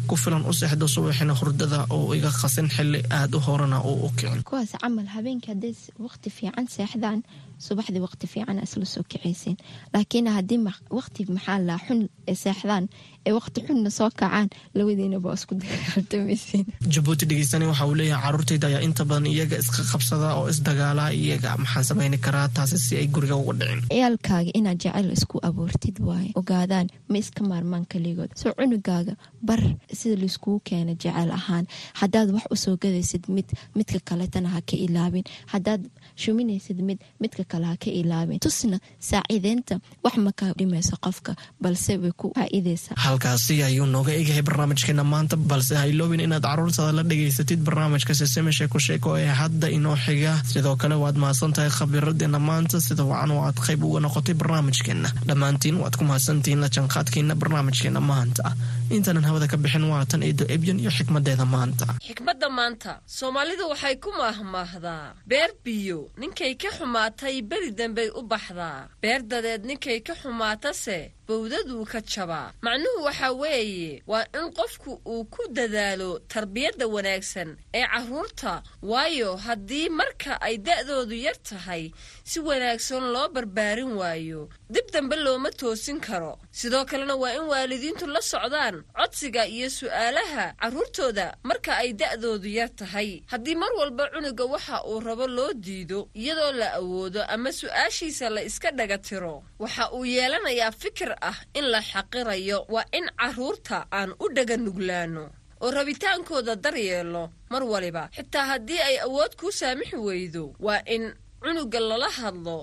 ku 0.08 0.16
filan 0.24 0.44
u 0.50 0.54
seexdo 0.60 0.88
subaxina 0.96 1.34
hurdada 1.40 1.80
uu 1.98 2.13
iga 2.18 2.32
qasin 2.42 2.68
xili 2.75 3.00
aada 3.18 3.38
u 3.38 3.40
horana 3.48 3.78
uu 3.90 3.98
u 4.08 4.10
kicin. 4.18 4.42
Kuwaas 4.50 4.72
camal 4.82 5.06
habeenkii 5.16 5.51
hadday 5.54 5.74
waqti 6.06 6.30
fiican 6.38 6.68
seexdaan 6.75 7.20
subaxdii 7.68 8.01
waqti 8.08 8.25
fiican 8.34 8.60
isla 8.65 8.86
soo 8.94 9.03
kicaysiin. 9.12 9.58
Laakiin 9.94 10.27
haddii 10.38 10.60
waqti 10.98 11.22
maxaa 11.36 11.60
laa 11.68 11.80
xun 11.86 12.00
seexdaan 12.44 12.86
ee 13.27 13.34
waqti 13.38 13.60
xunna 13.68 13.89
soo 13.98 14.10
kacaan 14.20 14.48
labadiinaba 14.77 15.34
isku 15.38 15.53
dagaaltamaysiin 15.62 16.65
jabuuti 16.94 17.25
dhegeysani 17.30 17.65
waxa 17.72 17.86
uu 17.89 17.96
leeyahay 18.00 18.24
caruurtayda 18.25 18.68
ayaa 18.68 18.82
inta 18.88 19.03
badan 19.10 19.27
iyaga 19.34 19.58
iska 19.63 19.84
qabsada 19.91 20.27
oo 20.39 20.48
isdagaala 20.53 21.06
iyaga 21.22 21.58
maxaan 21.63 21.86
samayni 21.89 22.18
karaa 22.25 22.48
taasi 22.56 22.77
si 22.86 22.94
ay 23.01 23.08
guriga 23.15 23.36
uga 23.41 23.53
dhicin. 23.60 23.82
Ciyaalkaaga 23.91 24.51
inaad 24.60 24.80
jecel 24.84 25.12
isku 25.18 25.38
abuurtid 25.48 25.98
waaye. 26.08 26.32
Ogaadaan 26.41 26.88
ma 27.12 27.18
iska 27.24 27.41
maarmaan 27.51 27.86
kaligood. 27.91 28.32
Soo 28.41 28.53
cunugaaga 28.58 29.13
bar 29.48 29.62
sida 30.00 30.15
laiskugu 30.22 30.60
keena 30.70 30.94
jecel 31.03 31.32
ahaan. 31.39 31.65
Haddaad 32.01 32.30
wax 32.36 32.46
u 32.53 32.56
soo 32.63 32.75
gadaysid 32.84 33.24
mid 33.36 33.48
midka 33.77 34.00
kaletana 34.10 34.50
ha 34.53 34.60
ka 34.70 34.75
ilaabin. 34.86 35.24
Haddaad 35.53 35.82
shuminaysid 36.15 36.80
mid 36.82 37.00
midka 37.22 37.44
kale 37.51 37.65
ha 37.65 37.75
ka 37.84 37.89
ilaabin. 37.91 38.39
Tusna 38.39 38.77
saaciideynta 39.00 39.80
wax 40.03 40.15
maka 40.18 40.53
dhimayso 40.58 40.96
qofka 41.06 41.36
balse 41.62 41.98
way 42.01 42.12
ku 42.18 42.32
faa'iidaysaa. 42.36 42.96
Halkaasi 42.98 43.63
ayuu 43.63 43.86
nooga 43.86 44.12
egahay 44.13 44.41
barnaamijkeena 44.41 45.03
maanta 45.03 45.36
balse 45.38 45.75
hayloobin 45.75 46.20
inaad 46.25 46.44
caruurtaada 46.44 46.91
la 46.98 47.03
dhegaysatid 47.03 47.60
barnaamijka 47.68 48.13
seseme 48.13 48.51
sheeko 48.51 48.80
sheeko 48.80 49.18
ee 49.18 49.25
hadda 49.41 49.68
inoo 49.70 49.96
xiga. 50.06 50.34
Sidoo 50.46 50.75
kale 50.75 50.96
waad 50.96 51.15
mahadsan 51.18 51.53
tahay 51.53 51.70
khabiiradeena 51.70 52.39
maanta 52.39 52.82
sida 52.82 53.03
wacan 53.03 53.32
oo 53.32 53.41
aad 53.48 53.60
qayb 53.65 53.84
uga 53.84 54.00
noqotay 54.00 54.34
barnaamijkeena. 54.41 55.10
Dhammaantiin 55.27 55.77
waad 55.84 55.96
ku 56.00 56.03
mahadsantihiin 56.03 56.62
la 56.63 56.70
janqaadkeena 56.75 57.36
barnaamijkeena 57.36 58.00
maanta. 58.01 58.51
Intaanan 58.91 59.24
hawada 59.24 59.48
ka 59.48 59.58
bixin 59.58 59.84
waatan 59.91 60.24
eedo 60.24 60.46
ebyan 60.56 60.80
iyo 60.80 60.91
xikmadeeda 60.91 61.46
maanta. 61.46 61.86
Xikmadda 62.08 62.50
maanta 62.50 63.00
soomaalidu 63.18 63.70
waxay 63.72 63.96
ku 64.03 64.10
maahmaahdaa 64.20 65.13
beer 65.27 65.51
biyo 65.63 66.00
ninkay 66.20 66.53
ka 66.62 66.70
xumaatay 66.77 67.36
beri 67.50 67.72
dambey 67.79 68.10
u 68.20 68.22
baxdaa. 68.31 68.79
Beer 69.01 69.22
dadeed 69.31 69.63
ninkay 69.70 70.00
ka 70.08 70.13
xumaatase 70.22 71.00
bowdaduu 71.28 71.86
ka 71.92 72.01
jabaa 72.01 72.51
macnuhu 72.62 73.04
waxaa 73.08 73.32
weeye 73.32 74.04
waa 74.08 74.25
in 74.40 74.51
qofku 74.58 75.01
uu 75.06 75.24
ku 75.25 75.42
dadaalo 75.58 76.20
tarbiyadda 76.34 76.88
wanaagsan 76.88 77.58
ee 77.74 77.86
carruurta 77.94 78.63
waayo 78.82 79.36
haddii 79.36 79.90
marka 79.90 80.42
ay 80.42 80.58
da'doodu 80.58 81.16
yar 81.25 81.38
tahay 81.50 81.92
si 82.24 82.40
wanaagsan 82.40 83.04
loo 83.13 83.28
barbaarin 83.30 83.92
waayo. 84.00 84.50
Dib 84.70 84.88
dambe 84.94 85.16
looma 85.16 85.51
toosin 85.51 86.00
karo. 86.00 86.40
Sidoo 86.51 86.86
kalena 86.86 87.16
waa 87.16 87.34
in 87.36 87.44
waalidiintu 87.51 88.08
la 88.08 88.22
socdaan 88.22 88.84
codsiga 88.96 89.44
iyo 89.48 89.68
su'aalaha 89.70 90.54
carruurtooda 90.62 91.36
marka 91.44 91.75
ay 91.78 91.94
da'doodu 91.94 92.48
yar 92.48 92.70
tahay. 92.75 93.22
Haddii 93.32 93.56
mar 93.56 93.72
walba 93.80 94.08
cunuga 94.13 94.46
waxa 94.46 94.84
uu 94.88 95.00
rabo 95.00 95.28
loo 95.28 95.54
diido 95.54 96.08
iyadoo 96.16 96.51
la 96.51 96.68
awoodo 96.80 97.24
ama 97.28 97.51
su'aashiisa 97.51 98.30
la 98.30 98.42
iska 98.44 98.72
dhaga 98.72 98.98
tiro 98.98 99.44
waxa 99.60 99.92
uu 99.92 100.06
yeelanayaa 100.06 100.72
fikir 100.72 101.11
ah 101.22 101.38
in 101.53 101.65
la 101.74 101.82
xaqirayo 101.91 102.58
waa 102.74 102.86
in 102.98 103.06
carruurta 103.20 103.77
aan 103.91 104.12
u 104.24 104.25
dhaga 104.36 104.58
nuglaano 104.58 105.24
oo 105.63 105.72
rabitaankooda 105.72 106.56
daryeelo 106.63 107.24
mar 107.51 107.63
waliba. 107.72 108.10
Xitaa 108.15 108.46
haddii 108.51 108.80
ay 108.88 108.96
awood 109.06 109.32
kuu 109.39 109.51
saamixi 109.51 109.96
weydo 110.08 110.44
waa 110.60 110.82
in 110.96 111.03
cunuga 111.44 111.80
lala 111.80 112.10
hadlo 112.20 112.58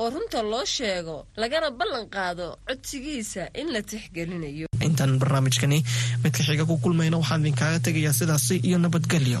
oo 0.00 0.08
runta 0.10 0.42
loo 0.42 0.64
sheego 0.74 1.16
lagana 1.40 1.70
ballan 1.70 2.06
qaado 2.14 2.46
codsigiisa 2.68 3.42
in 3.60 3.72
la 3.74 3.80
tixgelinayo. 3.82 4.66
Intaan 4.86 5.18
barnaamijkani 5.20 5.78
midka 6.24 6.42
xiga 6.46 6.64
ku 6.68 6.76
kulmayna 6.84 7.16
waxaan 7.20 7.40
idinkaaga 7.44 7.78
tegayaa 7.86 8.12
sidaasi 8.18 8.56
iyo 8.68 8.78
nabadgelyo 8.78 9.40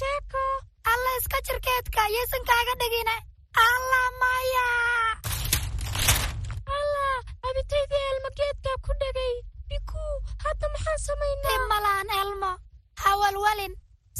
alla 0.00 1.10
iska 1.18 1.38
jirkeedka 1.46 2.02
yaysan 2.16 2.44
kaaga 2.50 2.74
dhigine 2.80 3.16
alla 3.64 4.00
maya. 4.20 4.68
Alla 6.76 7.08
abitaydii 7.48 8.04
elmo 8.12 8.30
geedkaa 8.38 8.76
ku 8.86 8.92
dhegay 9.02 9.34
bikuu 9.68 10.14
hadda 10.44 10.66
maxaan 10.74 10.98
samaynaa 11.06 11.50
dhib 11.50 11.68
malaan 11.74 12.10
elmo. 12.20 12.52
Hawalwalin 13.04 13.74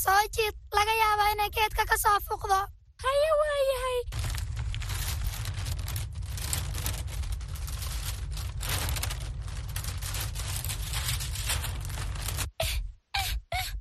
soo 0.05 0.21
jiid 0.37 0.55
laga 0.77 0.95
yaabaa 1.03 1.33
inay 1.37 1.51
geedka 1.57 1.85
ka 1.91 1.97
soo 2.05 2.19
fuqdo 2.29 2.61
haye 3.05 3.31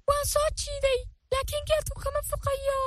waan 0.08 0.26
soo 0.34 0.48
jiiday 0.62 1.00
laakiin 1.42 1.66
geedku 1.70 2.00
kama 2.04 2.22
fuqayo 2.30 2.80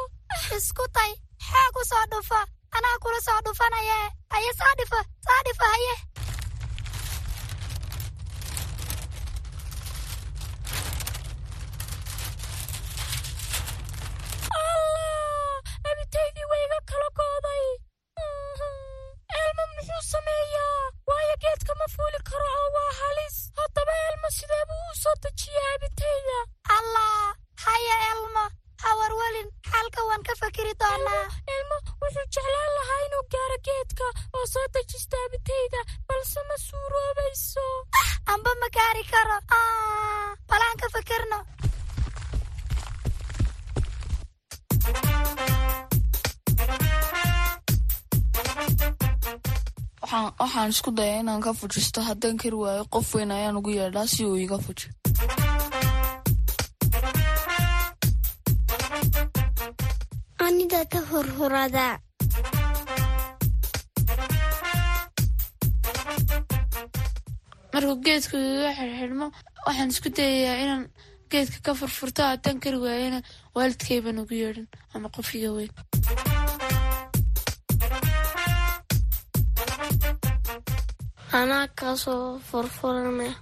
isku 0.56 0.84
tay 0.96 1.12
xoog 1.48 1.74
u 1.80 1.84
soo 1.90 2.04
dhufa 2.12 2.40
anaa 2.76 2.96
kula 3.02 3.20
soo 3.26 3.40
dhufanaye 3.46 3.98
haye 4.32 4.50
saa 4.60 4.74
dhifa 4.78 5.00
saa 5.26 5.40
dhifa 5.46 5.66
haye 5.72 5.94
allah 14.58 15.62
abitaydii 15.90 16.46
wayga 16.52 16.78
kala 16.90 17.08
gooday 17.18 17.66
elmo 19.42 19.64
muxuu 19.74 20.02
sameeyaa 20.12 20.82
waayo 21.10 21.34
geedka 21.44 21.72
ma 21.80 21.86
fuuli 21.94 22.20
karo 22.30 22.46
oo 22.60 22.68
waa 22.76 22.92
halis. 23.00 23.36
Haddaba 23.58 23.94
elmo 24.08 24.28
sidee 24.38 24.64
buu 24.70 24.84
u 24.92 24.94
soo 25.02 25.14
dejiyaa 25.24 25.70
abitayda 25.76 26.38
allah 26.76 27.34
haya 27.66 27.96
elmo 28.12 28.44
hawarwelin 28.84 29.48
xalka 29.70 30.00
waan 30.64 30.76
ka 30.76 30.80
fakiri 30.80 30.80
doonaa 30.82 31.26
ilmo 31.54 31.76
wuxuu 32.00 32.26
jeclaan 32.34 32.70
lahaa 32.76 33.00
inuu 33.06 33.24
gaaro 33.32 33.56
geedka 33.66 34.06
oo 34.36 34.46
soo 34.52 34.66
dejisto 34.74 35.16
abitayda 35.26 35.80
balse 36.08 36.40
ma 36.48 36.56
suuroobayso 36.66 37.66
amba 38.32 38.50
ma 38.60 38.68
gaari 38.76 39.04
karo. 39.12 39.36
Balaan 40.48 40.76
ka 40.80 40.86
fakirno 40.94 41.38
waxaan 50.40 50.70
isku 50.74 50.90
dayaa 50.98 51.20
inaan 51.22 51.40
ka 51.46 51.52
fujisto 51.58 52.00
haddaan 52.08 52.36
kari 52.42 52.56
waayo 52.64 52.84
qof 52.94 53.08
weyn 53.14 53.30
ayaan 53.36 53.56
ugu 53.60 53.70
yeedhaa 53.78 54.06
si 54.12 54.22
uu 54.24 54.36
iga 54.44 54.58
fuji 54.64 54.86
hurhurada 61.54 62.00
markuu 67.72 67.96
geedku 68.06 68.36
iga 68.50 68.70
xirxidhmo 68.78 69.26
waxaan 69.66 69.92
isku 69.94 70.08
dayayaa 70.18 70.62
inaan 70.64 70.84
geedka 71.32 71.58
ka 71.66 71.72
furfurto 71.80 72.20
haddaan 72.30 72.58
kari 72.64 72.78
waayona 72.84 73.20
waalidkaybaan 73.56 74.22
ugu 74.22 74.34
yeedhan 74.42 74.66
ama 74.94 75.08
qof 75.16 75.28
iga 75.38 75.50
weyn. 75.56 75.72
Anaa 81.40 81.66
kaasoo 81.80 82.24
furfuranaya 82.48 83.34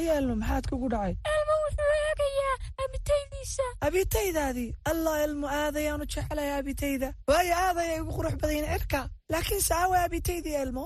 hayeelno 0.00 0.34
maxaad 0.42 0.64
kugu 0.70 0.88
dhacay? 0.92 1.14
Elmo 1.34 1.54
wuxuu 1.64 1.90
eegayaa 2.04 2.56
abitaydiisa. 2.84 3.64
Abitaydaadii 3.86 4.70
allah 4.90 5.14
elmo 5.26 5.46
aadayaanu 5.60 6.04
jecelahay 6.12 6.50
abitayda. 6.58 7.08
Waayo 7.28 7.54
aadaya 7.64 7.94
igu 8.00 8.10
qurux 8.16 8.34
badayn 8.42 8.66
cirka. 8.72 9.00
Laakiin 9.32 9.60
saawa 9.68 9.96
abitaydii 10.06 10.56
elmo. 10.64 10.84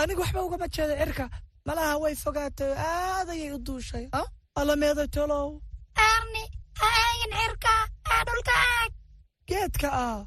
Anigu 0.00 0.20
waxba 0.22 0.42
ugama 0.46 0.68
jeedo 0.74 0.94
cirka. 1.02 1.24
Malaha 1.66 1.98
way 2.02 2.14
fogaatay 2.14 2.72
aadayay 2.86 3.52
u 3.56 3.58
duushay 3.66 4.04
alameeda 4.60 5.06
tolow. 5.14 5.48
Erni 6.08 6.44
ha 6.80 6.88
eegin 7.04 7.32
cirka. 7.40 7.72
Ee 8.12 8.22
dhulka 8.28 8.54
eeg 8.78 8.92
geedka 9.48 9.88
ah 10.06 10.20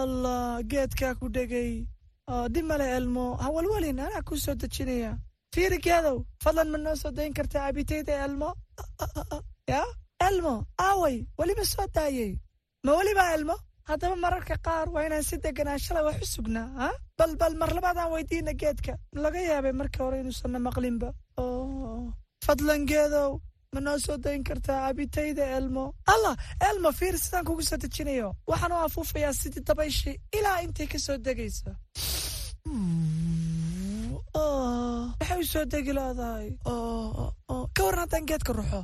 allah 0.00 0.62
geedkaa 0.70 1.14
ku 1.20 1.26
dhegay. 1.36 1.72
Dhib 2.52 2.64
male 2.70 2.86
elmo. 2.98 3.26
Hawalwalin 3.42 3.98
anaa 4.00 4.22
kuu 4.28 4.36
soo 4.44 4.54
dejinaya 4.54 5.12
fiiri 5.54 5.78
geedow 5.86 6.16
fadlan 6.44 6.68
ma 6.72 6.78
noo 6.84 6.94
soo 7.02 7.10
dayn 7.18 7.32
kartaa 7.38 7.64
abitayda 7.70 8.14
elmo? 8.26 8.50
Ya? 9.72 9.82
Elmo 10.28 10.54
aaway 10.86 11.16
weliba 11.38 11.64
soo 11.72 11.86
daayey 11.96 12.32
ma 12.84 12.92
weliba 12.98 13.24
elmo? 13.36 13.56
Haddaba 13.88 14.16
mararka 14.24 14.56
qaar 14.66 14.86
waa 14.94 15.04
inaan 15.06 15.24
si 15.28 15.36
deganaanshala 15.44 16.02
wax 16.06 16.18
u 16.22 16.26
sugnaa 16.34 16.68
ha? 16.80 16.88
Bal 17.18 17.32
bal 17.40 17.54
mar 17.60 17.70
labaadaan 17.76 18.10
weydiina 18.14 18.52
geedka. 18.62 18.92
Laga 19.24 19.40
yaabay 19.50 19.72
marka 19.80 19.98
hore 20.04 20.16
inuusanna 20.22 20.58
maqlinba. 20.66 21.08
Fadlan 22.46 22.82
geedow 22.90 23.30
ma 23.74 23.80
noo 23.86 23.98
soo 24.04 24.16
dayn 24.24 24.44
kartaa 24.48 24.78
abitayda 24.90 25.44
elmo? 25.58 25.84
Allah 26.12 26.34
elmo 26.70 26.90
fiir 26.98 27.16
sidaan 27.24 27.44
kugu 27.48 27.62
soo 27.70 27.78
dejinayo. 27.82 28.28
Waxaan 28.50 28.72
u 28.72 28.78
afuufayaa 28.86 29.32
sidii 29.40 29.64
dabayshii 29.68 30.16
ilaa 30.38 30.58
intay 30.64 30.86
ka 30.92 30.98
soo 31.06 31.16
degaysa 31.26 31.70
u 35.40 35.44
soo 35.52 35.64
degi 35.72 35.92
leedahay 35.98 36.48
ka 37.74 37.82
waran 37.86 38.00
haddaan 38.04 38.26
geedka 38.30 38.52
ruxo 38.58 38.80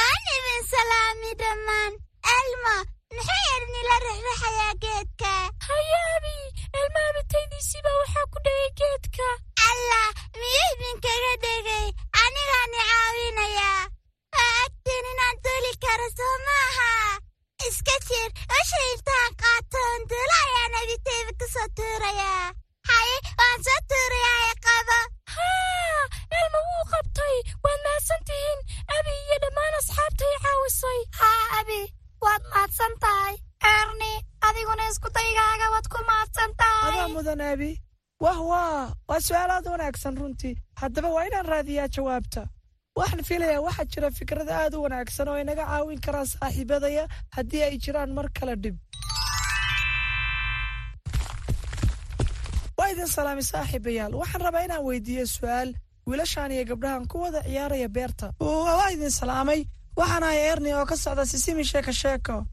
aan 0.00 0.22
idin 0.36 0.62
salaami 0.72 1.30
dhammaan. 1.40 1.92
Elmo 2.36 2.76
maxay 3.16 3.44
ernila 3.56 3.96
rixrixayaa 4.06 4.74
geedka? 4.84 5.32
Hayaabi 5.68 6.36
elmo 6.80 7.00
abitaydiisiibaa 7.10 7.96
waxaa 8.00 8.26
ku 8.32 8.38
dhegay 8.46 8.70
geedka. 8.80 9.28
Allah 9.68 10.08
miyuu 10.40 10.70
idinkaga 10.74 11.32
dhegay? 11.44 11.86
Anigaani 12.22 12.78
caawinayaa. 12.90 13.82
Waa 14.34 14.52
agtiin 14.64 15.06
inaan 15.12 15.36
duuli 15.44 15.72
karo 15.84 16.08
soo 16.18 16.36
maaha 16.46 16.90
iska 17.68 17.96
jir 18.08 18.28
usha 18.58 18.78
intaan 18.92 19.32
qaatoon 19.42 20.00
duula 20.10 20.36
ayaan 20.46 20.74
abitayda 20.80 21.32
ku 21.40 21.46
soo 21.54 21.68
tuurayaa 21.76 22.46
haye 22.90 23.16
waan 23.40 23.58
soo 23.66 23.78
tuurayaa 23.90 24.54
qabo. 24.66 24.98
Haa 25.34 26.02
elmo 26.40 26.58
wuu 26.68 26.84
qabtay. 26.92 27.36
Waad 27.64 27.80
mahadsan 27.86 28.20
tihiin 28.28 28.60
abi 28.96 29.12
iyo 29.24 29.36
dhammaan 29.44 29.74
asxaabtay 29.80 30.34
caawisay. 30.44 31.00
Haa 31.20 31.42
abi 31.60 31.80
waad 32.24 32.42
mahadsan 32.52 32.94
tahay 33.04 33.34
erni 33.74 34.12
adiguna 34.48 34.84
isku 34.92 35.08
daygaaga 35.16 35.66
waad 35.74 35.86
ku 35.94 35.98
mahadsan 36.10 36.50
tahay 36.62 36.92
adaa 36.94 37.08
mudan 37.16 37.40
abi. 37.52 37.72
Wah 38.24 38.38
waa 38.52 38.92
waa 39.08 39.20
su'aalaad 39.26 39.66
wanaagsan 39.74 40.16
runtii. 40.20 40.54
Haddaba 40.80 41.08
waa 41.16 41.26
inaan 41.28 41.46
raadiyaa 41.52 41.88
jawaabta. 41.96 42.42
Waxaan 42.98 43.24
filayaa 43.28 43.62
waxaa 43.66 43.86
jira 43.92 44.10
fikrad 44.18 44.48
aad 44.50 44.74
u 44.76 44.82
wanaagsan 44.84 45.28
oo 45.28 45.38
inaga 45.40 45.64
caawin 45.70 46.00
karaa 46.06 46.26
saaxiibadaya 46.32 47.04
haddii 47.36 47.62
ay 47.66 47.76
jiraan 47.84 48.12
mar 48.18 48.26
kale 48.38 48.54
dhib 48.62 48.76
waa 52.90 52.96
idin 52.96 53.06
salaamay 53.06 53.42
saaxiibayaal. 53.42 54.12
Waxaan 54.20 54.42
rabaa 54.44 54.64
inaan 54.64 54.84
weydiiyo 54.84 55.26
su'aal. 55.26 55.74
Wiilashaan 56.06 56.52
iyo 56.52 56.64
gabdhahan 56.64 57.06
ku 57.08 57.18
wada 57.22 57.42
ciyaaraya 57.42 57.88
beerta. 57.88 58.32
Waa 58.40 58.90
idin 58.92 59.10
salaamay. 59.10 59.64
Waxaan 59.96 60.22
ahay 60.22 60.38
erni 60.52 60.72
oo 60.74 60.84
ka 60.86 60.96
socda 60.96 61.26
sisimi 61.26 61.64
sheeko 61.64 61.92
sheeko. 61.92 62.46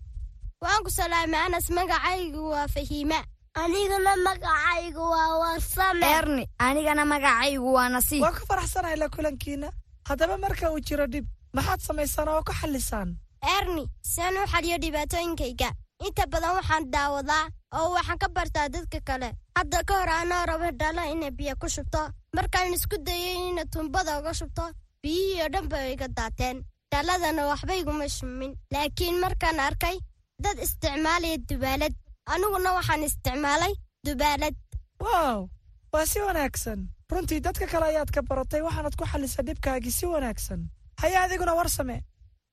Waan 0.62 0.84
ku 0.84 0.90
salaamay 0.90 1.40
anas 1.46 1.70
magacaygu 1.70 2.50
waa 2.54 2.68
fahiima. 2.68 3.20
Aniguna 3.56 4.14
magacaygu 4.28 5.02
waa 5.02 5.38
warsame 5.42 6.06
erni 6.06 6.46
anigana 6.60 7.06
magacaygu 7.06 7.74
waa 7.74 7.90
nasiib. 7.90 8.22
Waan 8.22 8.34
ka 8.34 8.46
faraxsanahay 8.46 8.98
la 8.98 9.10
kulankiina. 9.10 9.70
Haddaba 10.08 10.38
marka 10.38 10.72
uu 10.72 10.80
jiro 10.80 11.08
dhib 11.08 11.26
maxaad 11.54 11.80
samaysaan 11.82 12.28
oo 12.30 12.44
ku 12.44 12.54
xallisaan? 12.54 13.18
Erni 13.58 13.86
siaan 14.02 14.38
u 14.38 14.46
xaliyo 14.54 14.78
dhibaatooyinkayga 14.78 15.70
inta 16.06 16.24
badan 16.32 16.56
waxaan 16.58 16.86
daawadaa 16.94 17.46
oo 17.78 17.90
waxaan 17.96 18.18
ka 18.22 18.28
bartaa 18.36 18.70
dadka 18.70 19.00
kale. 19.10 19.30
Hadda 19.58 19.80
ka 19.88 19.94
hor 20.00 20.10
anoo 20.10 20.46
raba 20.50 20.70
dhalo 20.80 21.02
inay 21.14 21.32
biyo 21.32 21.54
ku 21.62 21.68
shubto. 21.70 22.02
Markaan 22.36 22.74
isku 22.74 22.98
dayay 23.08 23.50
ina 23.50 23.64
tumbada 23.74 24.20
uga 24.20 24.34
shubto 24.34 24.64
biyihii 25.04 25.42
oo 25.44 25.50
dhan 25.54 25.68
bay 25.72 25.94
iga 25.94 26.08
daateen. 26.08 26.58
Dhaladana 26.92 27.48
waxba 27.52 27.74
iguma 27.76 28.08
shumin 28.10 28.54
laakiin 28.72 29.20
markaan 29.24 29.60
arkay 29.60 29.98
dad 30.44 30.58
isticmaalaya 30.66 31.38
dubaalad. 31.50 31.94
Aniguna 32.34 32.70
waxaan 32.78 33.04
isticmaalay 33.04 33.74
dubaalad. 34.06 34.56
Wow! 35.04 35.50
Waa 35.94 36.06
si 36.06 36.20
wanaagsan. 36.20 36.80
Runtii 37.12 37.40
dadka 37.42 37.66
kale 37.68 37.86
ayaad 37.86 38.10
ka 38.16 38.22
baratay 38.22 38.62
waxaanad 38.62 38.96
ku 39.00 39.04
xallisay 39.06 39.44
dhibkaagii 39.48 39.92
si 39.92 40.06
wanaagsan. 40.06 40.70
Haya 41.02 41.22
adiguna 41.26 41.54
war 41.56 41.70
same 41.70 42.04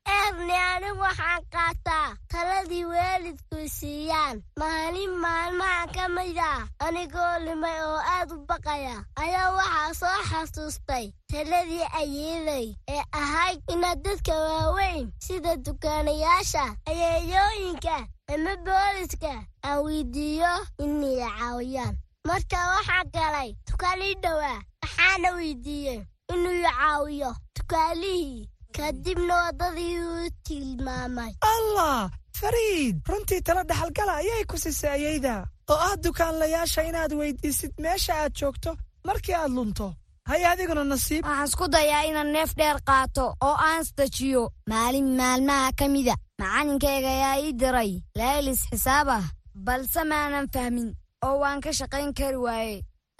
erni 0.08 0.52
anigu 0.52 1.00
waxaan 1.00 1.42
qaataa. 1.54 2.16
Taladii 2.32 2.84
waalidku 2.84 3.56
siiyaan. 3.78 4.42
Maalin 4.60 5.12
maalmaha 5.24 5.86
ka 5.94 6.08
mid 6.08 6.38
ah. 6.38 6.66
Anigoo 6.84 7.38
limay 7.44 7.78
oo 7.88 7.98
aad 8.14 8.30
u 8.32 8.36
baqaya. 8.48 8.96
Ayaa 9.22 9.50
waxaa 9.58 9.94
soo 10.00 10.18
xasuustay 10.30 11.06
taladii 11.32 11.84
ayeeday 12.00 12.66
ee 12.88 13.02
ahayd 13.20 13.60
inaad 13.72 14.02
dadka 14.04 14.34
waaweyn 14.46 15.12
sida 15.26 15.56
dukaanayaasha 15.56 16.64
ayeeyooyinka 16.90 17.96
ama 18.34 18.52
booliska 18.66 19.32
aan 19.64 19.78
weydiiyo 19.84 20.52
inay 20.84 21.16
caawiyaan. 21.38 21.94
Marka 22.28 22.58
waxaa 22.72 23.04
galay 23.14 23.50
tukaalii 23.68 24.14
dhowaa 24.22 24.60
waxaana 24.82 25.30
weydiiyey 25.38 26.00
inuu 26.34 26.62
caawiyo 26.62 27.30
tukaalihii 27.56 28.48
kadibna 28.76 29.34
waddadii 29.42 29.98
uu 30.08 30.28
tilmaamay. 30.46 31.32
Allah 31.54 32.10
fariid 32.40 32.96
runtii 33.08 33.40
tala 33.46 33.62
dhexalgala 33.70 34.12
ayay 34.22 34.42
ku 34.50 34.56
sisay 34.64 34.90
ayayda. 34.98 35.34
Oo 35.70 35.78
ah 35.88 35.94
dukaanlayaasha 36.04 36.82
inaad 36.90 37.12
weydiisid 37.20 37.72
meesha 37.84 38.12
aad 38.22 38.32
joogto 38.40 38.70
markii 39.06 39.34
aad 39.40 39.52
lunto. 39.56 39.86
Haya 40.30 40.50
adiguna 40.52 40.84
nasiib. 40.84 41.22
Waxaan 41.24 41.46
isku 41.48 41.64
dayaa 41.74 42.02
inaan 42.10 42.30
neef 42.34 42.50
dheer 42.58 42.78
qaato 42.88 43.24
oo 43.46 43.56
aan 43.68 43.84
stajiyo 43.90 44.42
maalin 44.70 45.08
maalmaha 45.20 45.68
ka 45.78 45.86
mida 45.94 46.14
macalinkayga 46.40 47.10
ayaa 47.16 47.36
ii 47.44 47.52
diray 47.60 47.92
laalis 48.18 48.60
xisaab 48.70 49.08
ah 49.18 49.24
balse 49.66 50.00
maanan 50.10 50.46
fahmin 50.54 50.88
oo 51.26 51.34
waan 51.42 51.60
ka 51.64 51.70
shaqayn 51.78 52.10
kari 52.18 52.36
waaye 52.46 52.76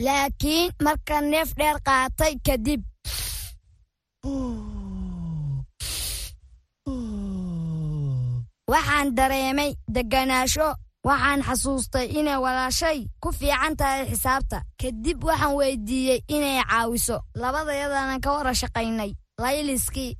laakiin 0.06 0.72
markaan 0.86 1.24
neef 1.32 1.50
dheer 1.60 1.76
qaatay 1.88 2.32
kadib 2.46 2.82
waxaan 8.72 9.08
dareemay 9.18 9.70
degganaasho 9.94 10.68
waxaan 11.08 11.40
xasuustay 11.48 12.06
inay 12.18 12.38
walaashay. 12.44 12.98
Ku 13.22 13.28
fiican 13.38 13.74
tahay 13.80 14.02
xisaabta. 14.10 14.58
Kadib 14.80 15.18
waxaan 15.28 15.54
weydiiyey 15.58 16.20
inay 16.36 16.58
caawiso. 16.70 17.16
Labadayadana 17.42 18.16
ka 18.24 18.30
wara 18.36 18.52
shaqaynay. 18.60 19.10
Layliskii 19.42 20.12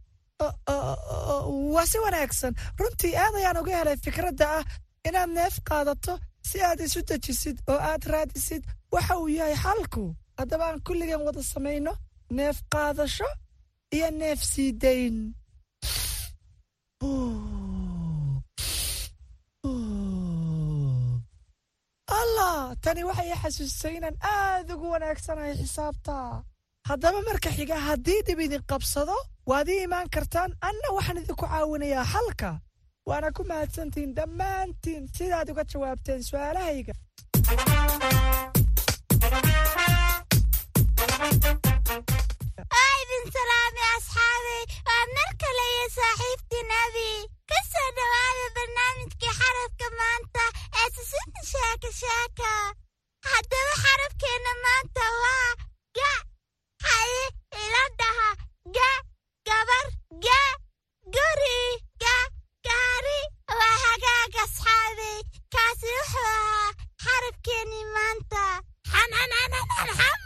waa 1.74 1.86
si 1.90 1.98
wanaagsan. 2.04 2.52
Runtii 2.78 3.14
aad 3.22 3.34
ayaan 3.38 3.58
uga 3.62 3.72
helay 3.78 3.96
fikradda 4.04 4.46
ah 4.58 4.64
inaad 5.08 5.30
neef 5.36 5.54
qaadato 5.68 6.12
si 6.48 6.56
aad 6.68 6.80
isu 6.86 7.00
dejisid 7.08 7.56
oo 7.72 7.78
aad 7.90 8.02
raadisid. 8.12 8.62
Waxa 8.92 9.14
uu 9.18 9.28
yahay 9.38 9.56
xalku. 9.64 10.04
Haddaba 10.38 10.64
aan 10.68 10.80
kulligan 10.86 11.22
wada 11.26 11.42
samayno 11.52 11.92
neef 12.36 12.56
qaadasho 12.72 13.28
iyo 13.96 14.08
neef 14.20 14.40
sii 14.52 14.72
dayn 14.82 15.16
allah 22.08 22.74
tani 22.82 23.02
waxay 23.08 23.30
i 23.34 23.36
xasuustay 23.42 23.94
inaan 23.98 24.16
aad 24.36 24.68
ugu 24.74 24.86
wanaagsanahay 24.94 25.54
xisaabta. 25.60 26.16
Haddaba 26.88 27.20
marka 27.28 27.50
xiga 27.56 27.76
haddii 27.88 28.20
dhib 28.26 28.40
idin 28.46 28.62
qabsado 28.70 29.16
waad 29.50 29.68
ii 29.74 29.82
imaan 29.86 30.08
kartaan 30.14 30.50
anna 30.68 30.88
waxaan 30.96 31.18
idinku 31.22 31.46
caawinayaa 31.52 32.06
xalka 32.12 32.50
waana 33.08 33.28
ku 33.36 33.42
mahadsantihiin 33.50 34.12
dhammaantiin 34.18 35.02
sidaad 35.16 35.48
uga 35.52 35.64
jawaabteen 35.72 36.20
su'aalahayga. 36.28 36.94
Aidin 42.82 43.24
salaami 43.34 43.82
asxaabey 43.96 44.62
waa 44.88 45.04
mar 45.16 45.30
kale 45.42 45.64
iyo 45.74 45.86
saaxiibtii 45.96 46.64
nabi 46.72 47.08
ka 47.74 47.80
soo 47.82 47.90
dhowaada 47.98 48.46
barnaamijkii 48.56 49.32
xarafka 49.40 49.86
maanta 50.00 50.44
ee 50.80 50.88
susunta 50.96 51.40
sheeka 51.52 51.90
sheeka 52.00 52.50
haddaba 53.30 53.72
xarafkeenna 53.84 54.52
maanta 54.64 55.04
waa 55.22 55.50
ga 55.98 56.10
haye 56.86 57.24
ila 57.62 57.82
dhaha 58.00 58.28
ga 58.76 58.90
gabar 59.48 59.86
ga 60.26 60.40
guri 61.16 61.58
ga 62.04 62.16
gaari 62.68 63.18
waa 63.60 63.76
hagaag 63.84 64.34
asxaabey 64.44 65.18
kaasi 65.56 65.86
wuxuu 65.96 66.28
ahaa 66.36 66.70
xarafkeennii 67.04 67.84
maanta 67.96 68.44
xanananananxam 68.92 70.20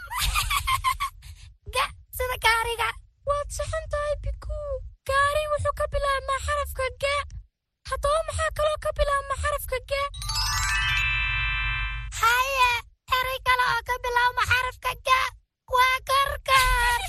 ga 1.75 1.85
sida 2.17 2.37
gaariga 2.45 2.89
waad 3.31 3.49
saxan 3.57 3.85
tahay 3.95 4.15
bikuu 4.23 4.71
gaari 5.11 5.43
wuxuu 5.53 5.75
ka 5.81 5.85
bilaabmaa 5.93 6.41
xarafka 6.47 6.85
ga 7.03 7.15
haddaba 7.89 8.19
maxaa 8.27 8.51
kaloo 8.57 8.77
ka 8.85 8.89
bilaabma 8.97 9.35
xarafka 9.43 9.77
ga 9.91 10.01
haye 12.21 12.69
eray 13.17 13.39
kale 13.47 13.63
oo 13.73 13.81
ka 13.89 13.95
bilaabma 14.05 14.43
xarafka 14.51 14.91
ga 15.07 15.19
waa 15.75 15.95
gargaar 16.09 17.01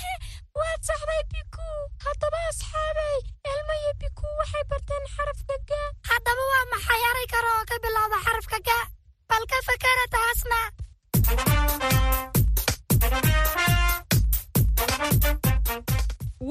waad 0.59 0.81
saxday 0.89 1.21
bikuu 1.33 1.79
haddaba 2.05 2.39
asxaabay 2.51 3.17
elmo 3.53 3.73
iyo 3.81 3.91
bikuu 4.01 4.33
waxay 4.41 4.63
barteen 4.71 5.05
xarafka 5.15 5.55
ga 5.69 5.81
haddaba 6.11 6.43
waa 6.53 6.65
maxay 6.73 7.01
eray 7.09 7.27
kale 7.33 7.49
oo 7.57 7.63
ka 7.71 7.75
bilaabma 7.85 8.17
xarafka 8.25 8.57
ga 8.69 8.79
bal 9.29 9.43
ka 9.51 9.57
fakara 9.67 10.05
taasna 10.15 10.59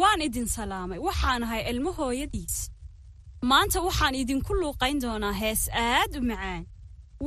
waan 0.00 0.20
idin 0.26 0.48
salaamay 0.48 0.98
waxaan 1.06 1.42
ahay 1.46 1.62
ilmo 1.70 1.90
hooyadiis 1.98 2.56
maanta 3.48 3.78
waxaan 3.86 4.14
idinku 4.22 4.52
luuqayn 4.60 4.98
doonaa 5.04 5.32
hees 5.42 5.62
aad 5.72 6.12
u 6.18 6.20
macaan 6.30 6.64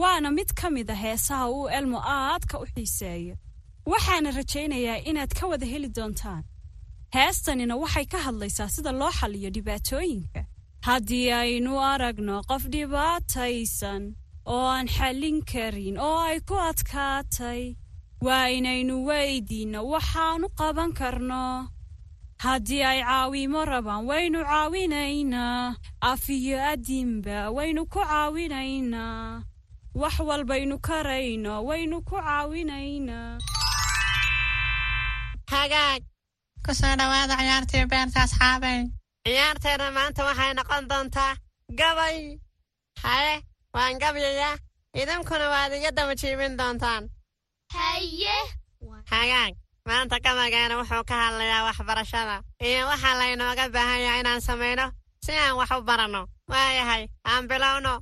waana 0.01 0.29
mid 0.37 0.49
ka 0.59 0.67
mid 0.75 0.89
a 0.89 0.95
heesaha 1.03 1.45
uu 1.57 1.67
elmo 1.77 1.99
aadka 2.17 2.55
u 2.63 2.65
xiiseeyo. 2.73 3.35
Waxaana 3.91 4.29
rajaynayaa 4.39 5.03
inaad 5.09 5.31
ka 5.39 5.47
wada 5.51 5.65
heli 5.73 5.89
doontaan. 5.97 6.43
Heestanina 7.15 7.75
waxay 7.83 8.05
ka 8.13 8.17
hadlaysaa 8.25 8.69
sida 8.75 8.91
loo 8.99 9.11
xalliyo 9.19 9.49
dhibaatooyinka. 9.55 10.41
Haddii 10.87 11.31
aynu 11.41 11.71
aragno 11.91 12.35
qof 12.49 12.63
dhibaataysan 12.73 14.03
oo 14.53 14.65
aan 14.75 14.87
xallin 14.95 15.37
karin 15.51 15.97
oo 16.07 16.19
ay 16.29 16.39
ku 16.47 16.55
adkaatay 16.69 17.61
waa 18.25 18.47
inaynu 18.57 18.95
weydiinno 19.07 19.79
waxaanu 19.93 20.47
qaban 20.59 20.91
karno 20.99 21.43
haddii 22.43 22.83
ay 22.83 22.99
caawimo 23.03 23.61
rabaan 23.65 24.03
waynu 24.09 24.39
caawinaynaa 24.49 25.75
af 26.01 26.23
iyo 26.29 26.57
adinba 26.71 27.37
waynu 27.57 27.81
ku 27.93 27.99
caawinaynaa 27.99 29.43
wax 30.01 30.15
walbaynu 30.29 30.75
karayno 30.87 31.53
waynu 31.69 31.97
ku 32.09 32.15
caawinaynaa 32.25 33.37
hagaag. 35.53 36.01
Ku 36.65 36.71
soo 36.79 36.95
dhowaada 36.99 37.35
ciyaartii 37.39 37.85
beerta 37.91 38.19
asxaabay 38.25 38.79
ciyaarteenna 39.25 39.87
maanta 39.97 40.21
waxay 40.27 40.51
noqon 40.57 40.83
doontaa 40.91 41.33
gabay. 41.79 42.17
Haye 43.03 43.35
waan 43.73 43.99
gabyayaa 44.01 44.57
idinkuna 45.01 45.47
waad 45.53 45.71
iga 45.77 45.91
daba 45.97 46.13
jiibin 46.15 46.57
doontaan. 46.59 47.03
Haye. 47.75 48.37
Hagaag 49.11 49.53
maanta 49.87 50.17
gabaygeena 50.23 50.77
wuxuu 50.79 51.03
ka 51.09 51.15
hadlayaa 51.23 51.63
waxbarashada. 51.67 52.35
Iyo 52.63 52.87
waxaa 52.87 53.17
laynooga 53.19 53.69
baahan 53.69 54.01
yahay 54.05 54.19
inaan 54.21 54.41
samayno 54.41 54.85
si 55.25 55.31
aan 55.31 55.55
wax 55.59 55.71
u 55.71 55.81
baranno 55.83 56.27
waayahay 56.47 57.07
aan 57.25 57.47
bilowno. 57.47 57.93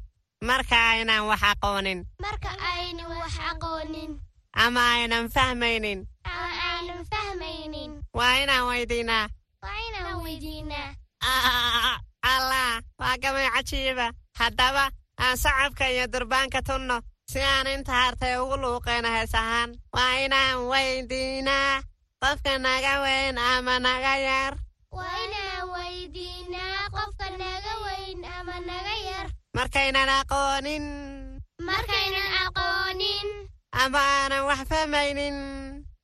Marka 0.41 0.75
aynaan 0.91 1.25
wax 1.29 1.41
aqoonin. 1.43 1.99
Marka 2.21 2.49
aynu 2.73 3.03
wax 3.21 3.33
aqoonin. 3.51 4.11
Ama 4.53 4.81
aynan 4.93 5.29
fahmaynin. 5.29 5.99
Ama 6.25 6.49
aanan 6.69 7.01
fahmaynin. 7.11 7.91
Waa 8.13 8.35
inaan 8.43 8.65
weydiinaa. 8.69 9.27
Waa 9.63 9.77
inaan 9.87 10.17
weydiinaa. 10.23 10.89
Allah 12.33 12.81
waa 12.99 13.17
gabay 13.21 13.49
cajiiba. 13.53 14.07
Haddaba 14.39 14.89
aan 15.21 15.37
sacabka 15.37 15.89
iyo 15.89 16.07
durbaanka 16.07 16.61
tunno 16.61 17.01
si 17.29 17.39
aan 17.39 17.67
inta 17.67 17.91
hartay 17.91 18.35
ugu 18.41 18.55
luuqayno 18.63 19.09
hees 19.15 19.33
ahaan 19.41 19.69
waa 19.95 20.13
inaan 20.25 20.57
weydiinaa 20.71 21.83
qofka 22.21 22.53
naga 22.65 22.93
weyn 23.05 23.37
ama 23.37 23.79
naga 23.79 24.13
yar. 24.27 24.53
Markaynan 29.57 30.09
aqoonin. 30.19 30.85
Markaynan 31.67 32.29
aqoonin. 32.45 33.27
Ama 33.81 33.99
aanan 33.99 34.43
wax 34.49 34.61
fahmaynin. 34.69 35.37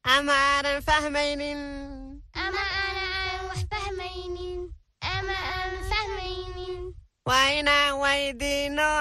Ama 0.04 0.34
aanan 0.34 0.78
fahmaynin. 0.88 1.60
Ama 2.44 2.64
aanan 2.84 3.40
wax 3.50 3.60
fahmaynin. 3.72 4.60
Ama 5.16 5.36
aanan 5.54 5.84
fahmaynin. 5.92 6.80
Waa 7.28 7.48
inaan 7.60 7.94
weydiinno 8.04 8.92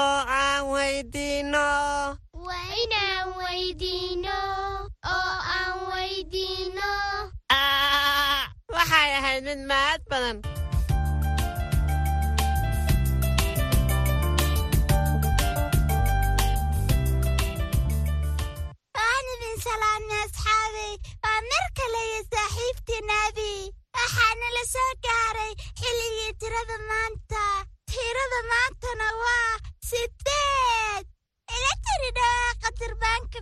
oo 0.00 0.18
aan 0.40 0.62
weydiinno 0.72 1.66
waa 2.46 2.66
inaan 2.82 3.26
weydiinno 3.40 4.38
oo 5.14 5.34
aan 5.56 5.74
weydiinno 5.90 6.90
waxay 8.74 9.08
ahayd 9.18 9.42
mid 9.48 9.60
mahad 9.70 10.00
badan 10.10 10.36
waa 21.22 21.40
mar 21.50 21.64
waxaana 23.96 24.48
la 24.56 24.62
soo 24.72 24.92
gaaray 25.06 25.52
xilligii 25.80 26.32
tirada 26.40 26.76
maanta 26.90 27.42
tirada 27.92 28.40
maantana 28.52 29.08
waa 29.22 29.52
sideed 29.92 31.06
ila 31.56 31.72
tiri 31.84 32.10
dhawaaqa 32.18 32.68
durbaanka 32.80 33.38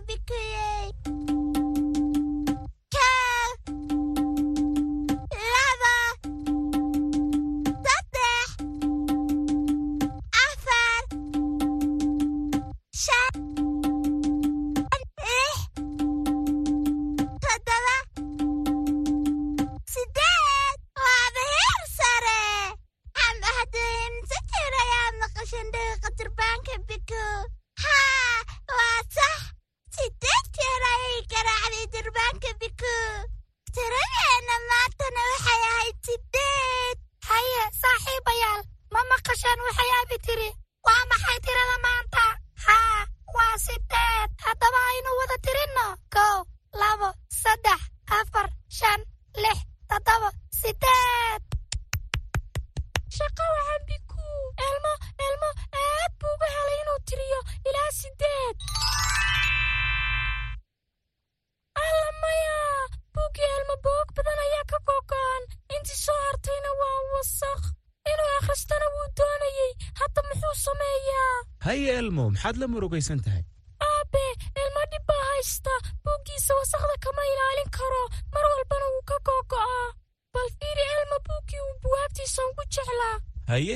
haye 71.71 71.89
elmo 72.01 72.23
maxaad 72.33 72.55
la 72.61 72.67
murugaysan 72.73 73.19
tahay 73.25 73.43
aabe 73.87 74.23
elmo 74.63 74.81
dhib 74.91 75.03
baa 75.09 75.23
haysta? 75.31 75.73
Buuggiisa 76.05 76.53
wasakhda 76.59 76.95
kama 77.05 77.21
ilaalin 77.31 77.69
karo. 77.77 78.01
Mar 78.33 78.43
walbana 78.51 78.85
wuu 78.93 79.03
ka 79.09 79.17
gogo'aa 79.27 79.87
bal 80.33 80.49
fiiri 80.59 80.85
elmo 80.97 81.17
buuggii 81.27 81.61
uu 81.67 81.75
buwaagtiisa 81.83 82.41
ugu 82.49 82.63
jeclaa. 82.75 83.15
Haye 83.51 83.75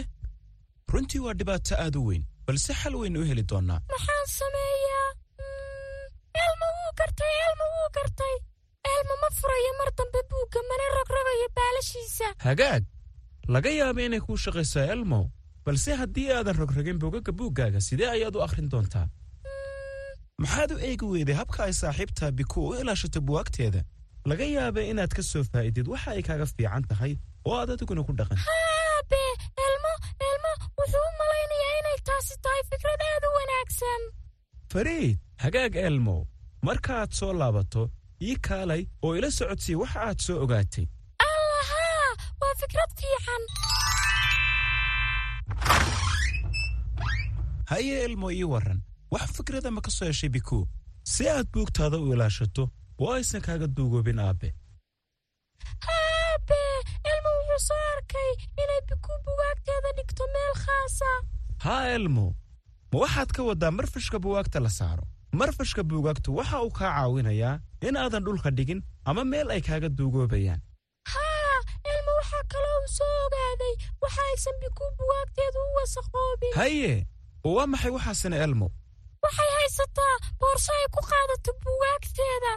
runtii 0.91 1.19
waa 1.25 1.33
dhibaato 1.39 1.73
aad 1.83 1.95
u 1.99 2.05
weyn 2.07 2.23
balse 2.47 2.73
xal 2.81 2.95
waynu 3.01 3.19
u 3.21 3.25
heli 3.29 3.43
doonnaa 3.51 3.79
maxaan 3.91 4.25
sameeyaa? 4.39 5.09
Elmo 6.43 6.67
wuu 6.77 6.91
gartay 6.99 7.33
elmo 7.47 7.65
wuu 7.75 7.89
gartay. 7.97 8.35
Elmo 8.93 9.13
ma 9.21 9.29
furayo 9.39 9.71
mar 9.79 9.89
dambe 9.97 10.19
buugga 10.31 10.59
mana 10.69 10.85
rogrogayo 10.97 11.47
baalashiisa. 11.57 12.27
Hagaag 12.47 12.83
laga 13.53 13.69
yaaba 13.79 14.01
inay 14.07 14.21
kuu 14.25 14.37
shaqayso 14.43 14.79
elmo 14.93 15.19
balse 15.65 15.91
haddii 16.01 16.29
aadan 16.37 16.55
rogrogin 16.61 16.99
bogagga 17.03 17.31
buuggaaga 17.39 17.79
sidee 17.87 18.09
ayaad 18.15 18.35
u 18.37 18.41
akhrin 18.47 18.69
doontaa? 18.73 19.07
Maxaad 20.41 20.71
u 20.75 20.77
eegi 20.89 21.05
weyday 21.13 21.35
habka 21.41 21.63
ay 21.67 21.73
saaxiibtaa 21.81 22.31
biku 22.37 22.59
u 22.69 22.73
ilaashato 22.81 23.19
buwaagteeda? 23.27 23.81
Laga 24.29 24.45
yaaba 24.55 24.81
inaad 24.91 25.11
ka 25.17 25.23
soo 25.31 25.43
faa'idid 25.51 25.87
waxa 25.93 26.11
ay 26.17 26.21
kaaga 26.27 26.45
fiican 26.53 26.83
tahay 26.91 27.13
oo 27.47 27.55
aad 27.59 27.69
adiguna 27.75 28.03
ku 28.07 28.13
dhaqan. 28.19 28.39
Aabe 28.55 29.21
elmo 29.67 29.93
elmo 30.29 30.51
wuxuu 30.77 31.03
u 31.09 31.11
malaynayaa 31.21 31.73
inay 31.81 31.99
taasi 32.09 32.35
tahay 32.45 32.63
fikrad 32.71 33.01
aad 33.09 33.23
u 33.27 33.31
wanaagsan. 33.37 34.01
Fariid 34.71 35.17
hagaag 35.43 35.75
elmo. 35.89 36.17
Markaaad 36.67 37.11
soo 37.19 37.33
laabato 37.41 37.83
ii 38.29 38.35
kaalay 38.47 38.81
oo 39.05 39.13
ila 39.17 39.29
socodsii 39.37 39.75
waxa 39.81 39.99
aad 40.07 40.19
soo 40.25 40.37
ogaatay. 40.43 40.85
Allahaa 41.27 42.09
waa 42.41 42.53
fikrad 42.61 42.91
fiican 42.99 43.43
haye 47.71 47.93
elmo 48.07 48.31
ii 48.31 48.43
warran 48.53 48.81
wax 49.11 49.25
fikrada 49.37 49.71
ma 49.71 49.81
ka 49.81 49.91
soo 49.91 50.05
heshay 50.05 50.29
biku? 50.29 50.67
Si 51.03 51.29
aad 51.29 51.47
buugtaada 51.53 51.97
u 51.97 52.13
ilaashato 52.13 52.63
oo 53.01 53.13
aysan 53.13 53.41
kaaga 53.41 53.67
duugoobin 53.67 54.19
aabbe 54.19 54.49
aabe 55.95 56.61
elmo 57.11 57.29
wuxuu 57.37 57.61
soo 57.67 57.83
arkay 57.97 58.31
inay 58.61 58.81
biku 58.89 59.11
bugaagteeda 59.25 59.89
dhigto 59.97 60.23
meel 60.33 60.53
khaasa. 60.63 61.09
Haa 61.65 61.83
elmo 61.97 62.25
ma 62.91 62.97
waxaad 63.03 63.29
ka 63.35 63.41
waddaa 63.49 63.71
marfashka 63.77 64.17
buwaagta 64.19 64.59
la 64.65 64.69
saaro? 64.69 65.03
Marfashka 65.39 65.83
buugaagtu 65.89 66.35
waxa 66.37 66.61
uu 66.63 66.71
kaa 66.77 66.91
caawinayaa 66.95 67.59
in 67.87 67.95
aadan 67.97 68.23
dhulka 68.25 68.49
dhigin 68.57 68.81
ama 69.05 69.23
meel 69.31 69.51
ay 69.51 69.61
kaaga 69.67 69.89
duugoobayaan. 69.97 70.61
Haa 71.13 71.57
elmo 71.93 72.11
waxaa 72.19 72.43
kaloo 72.53 72.77
uu 72.81 72.87
soo 72.97 73.13
ogaaday 73.25 73.73
waxa 74.03 74.21
aysan 74.31 74.55
biku 74.63 74.83
bugaagteedu 74.99 75.59
u 75.69 75.75
wasaqoobin 75.79 76.53
haye 76.59 76.93
waa 77.55 77.67
maxay 77.71 77.91
waxaasina 77.97 78.37
elmo? 78.45 78.67
Waxay 79.23 79.49
haysataa 79.57 80.15
boorso 80.41 80.71
ay 80.79 80.87
ku 80.95 81.01
qaadato 81.11 81.51
bugaagteeda 81.63 82.51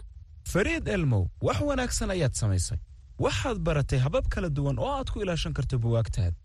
fariid 0.52 0.88
elmow 0.96 1.24
wax 1.46 1.58
wanaagsan 1.68 2.10
ayaad 2.14 2.34
samaysay. 2.40 2.78
Waxaad 3.24 3.58
baratay 3.66 3.98
habab 4.06 4.24
kala 4.32 4.48
duwan 4.56 4.78
oo 4.78 4.90
aad 4.98 5.08
ku 5.12 5.16
ilaashan 5.22 5.52
karto 5.58 5.76
buwaagtaada 5.84 6.36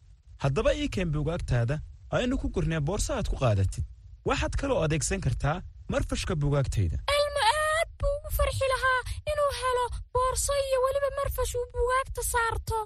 haddaba 0.44 0.70
ii 0.82 0.90
keen 0.94 1.10
buugaagtaada 1.14 1.76
aynu 2.18 2.38
ku 2.42 2.48
gurnee 2.56 2.80
boorso 2.88 3.10
aad 3.14 3.28
ku 3.32 3.36
qaadatid. 3.44 3.86
Waxaad 4.30 4.54
kaloo 4.60 4.80
adeegsan 4.86 5.22
kartaa 5.26 5.58
marfashka 5.92 6.34
buugaagtayda. 6.42 6.98
Elmo 7.18 7.42
aad 7.54 7.90
buu 8.00 8.14
ugu 8.18 8.30
farxi 8.38 8.66
lahaa 8.74 9.00
inuu 9.32 9.52
helo 9.62 9.86
boorso 10.14 10.52
iyo 10.68 10.78
weliba 10.86 11.10
marfash 11.20 11.54
uu 11.60 11.66
buugaagta 11.74 12.22
saarto. 12.34 12.78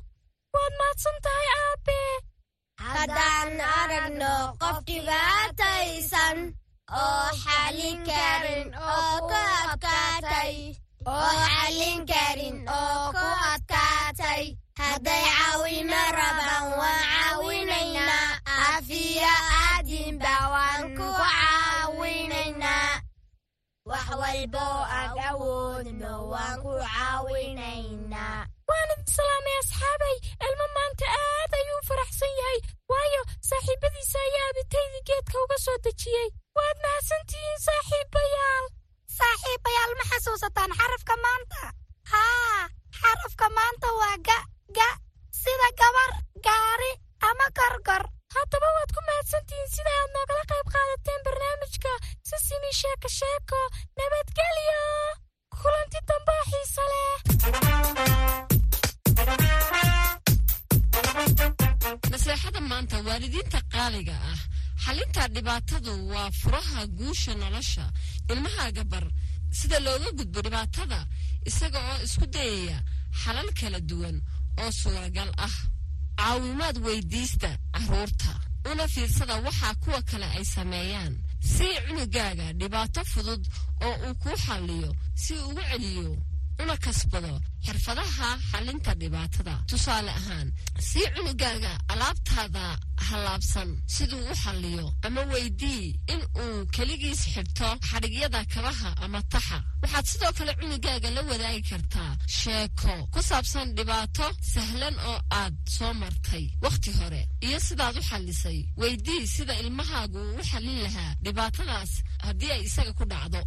Waad 0.54 0.74
mahadsan 0.80 1.18
tahay 1.26 1.48
aabe 1.62 1.98
haddaan 2.82 3.50
aragno 3.80 4.34
qof 4.62 4.78
dhibaataysan 4.88 6.38
oo 7.04 7.26
xallin 7.44 8.00
karin 8.10 8.68
oo 8.94 9.14
ku 9.30 9.40
adkaatay. 9.62 10.54
Oo 11.14 11.32
xallin 11.54 12.00
karin 12.12 12.58
oo 12.80 13.04
ku 13.18 13.28
adkaatay. 13.52 14.44
Hadday 14.80 15.24
caawimo 15.38 16.02
rabaan 16.20 16.66
waan 16.80 17.02
caawinaynaa 17.14 18.30
afiya 18.70 19.34
aadinba 19.62 20.36
waan 20.54 20.84
ku 20.98 21.08
caawinaynaa 21.18 22.92
wax 23.90 24.08
walboo 24.22 24.78
aan 24.98 25.12
awoodno 25.30 26.14
waan 26.32 26.56
ku 26.64 26.72
caawinaynaa 26.86 28.40
waan 28.70 28.90
idin 28.94 29.12
salaamay 29.18 29.56
asxaabay. 29.62 30.16
Elmo 30.48 30.66
maanta 30.78 31.06
aad 31.22 31.52
ayuu 31.60 31.82
faraxsan 31.90 32.34
yahay. 32.40 32.60
Waayo 32.92 33.22
saaxiibbadiisa 33.50 34.20
ayaa 34.28 34.48
abitaydii 34.52 35.04
geedka 35.10 35.38
uga 35.46 35.58
soo 35.66 35.78
dejiyey. 35.86 36.28
Waad 36.58 36.78
mahadsantihiin 36.86 37.60
saaxiibbayaal 37.68 38.66
saaxiibbayaal 39.20 39.92
ma 40.00 40.06
xasuusataan 40.12 40.72
xarafka 40.80 41.16
maanta 41.26 41.62
xalinta 65.14 65.28
dhibaatadu 65.34 66.10
waa 66.10 66.32
furaha 66.32 66.86
guusha 66.88 67.34
nolosha 67.36 67.92
ilmahaaga 68.30 68.84
bar 68.84 69.04
sida 69.52 69.80
looga 69.80 70.12
gudbo 70.18 70.42
dhibaatada 70.42 71.08
isaga 71.46 71.80
oo 71.92 72.04
isku 72.04 72.26
dayaya 72.28 72.84
xalal 73.24 73.50
kala 73.60 73.80
duwan 73.80 74.22
oo 74.60 74.72
suuragal 74.72 75.32
ah. 75.38 75.56
Caawimaad 76.18 76.78
weydiista 76.86 77.58
carruurta 77.74 78.40
una 78.72 78.88
fiirsada 78.88 79.36
waxaa 79.46 79.76
kuwa 79.76 80.02
kale 80.02 80.26
ay 80.26 80.46
sameeyaan. 80.46 81.14
Sii 81.40 81.78
cunugaaga 81.88 82.54
dhibaato 82.54 83.04
fudud 83.06 83.48
oo 83.86 83.96
uu 84.08 84.16
kuu 84.16 84.38
xalliyo 84.46 84.96
si 85.16 85.34
uu 85.34 85.50
ugu 85.50 85.62
celiyo 85.72 86.18
una 86.64 86.76
kasbado 86.86 87.34
xirfadaha 87.66 88.30
xallinta 88.52 88.92
dhibaatada. 89.02 89.56
Tusaale 89.70 90.12
ahaan 90.20 90.48
sii 90.90 91.08
cunugaaga 91.16 91.74
alaabtaada 91.94 92.66
hallaabsan 93.08 93.70
siduu 93.96 94.24
u 94.32 94.36
xalliyo 94.44 94.86
ama 95.08 95.22
weydii 95.34 95.86
in 96.14 96.22
uu 96.44 96.66
keligiis 96.76 97.22
xidhto 97.34 97.70
xadhigyada 97.90 98.42
kabaha 98.54 98.90
ama 99.06 99.22
taxa. 99.34 99.60
Waxaad 99.82 100.06
sidoo 100.12 100.32
kale 100.38 100.54
cunugaaga 100.62 101.10
la 101.16 101.22
wadaagi 101.30 101.62
kartaa 101.70 102.12
sheeko 102.40 102.94
ku 103.14 103.20
saabsan 103.30 103.68
dhibaato 103.78 104.26
sahlan 104.54 104.96
oo 105.12 105.20
aad 105.42 105.56
soo 105.78 105.94
martay 106.02 106.46
wakhti 106.66 106.92
hore 107.00 107.22
iyo 107.48 107.60
sidaad 107.68 107.96
u 108.00 108.04
xallisay 108.10 108.60
weydii 108.82 109.28
sida 109.36 109.54
ilmahaagu 109.62 110.20
uu 110.20 110.36
u 110.42 110.44
xallin 110.52 110.80
lahaa 110.86 111.12
dhibaatadaas 111.26 111.92
haddii 112.26 112.52
ay 112.56 112.62
isaga 112.70 112.94
ku 113.00 113.04
dhacdo 113.12 113.40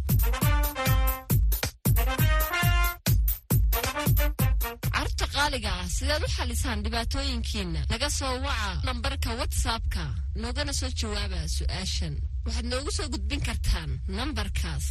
qaaliga 5.51 5.71
ah 5.83 5.87
sidaad 5.89 6.23
u 6.23 6.27
xallisaan 6.37 6.83
dhibaatooyinkiinna 6.83 7.81
naga 7.89 8.09
soo 8.09 8.35
waca 8.45 8.81
nambarka 8.87 9.29
watsapka 9.39 10.03
noogana 10.35 10.73
soo 10.73 10.89
jawaaba 10.99 11.39
su'aashan. 11.47 12.15
Waxaad 12.45 12.65
noogu 12.71 12.91
soo 12.91 13.07
gudbin 13.13 13.41
kartaan 13.41 13.99
nambarkaas. 14.07 14.87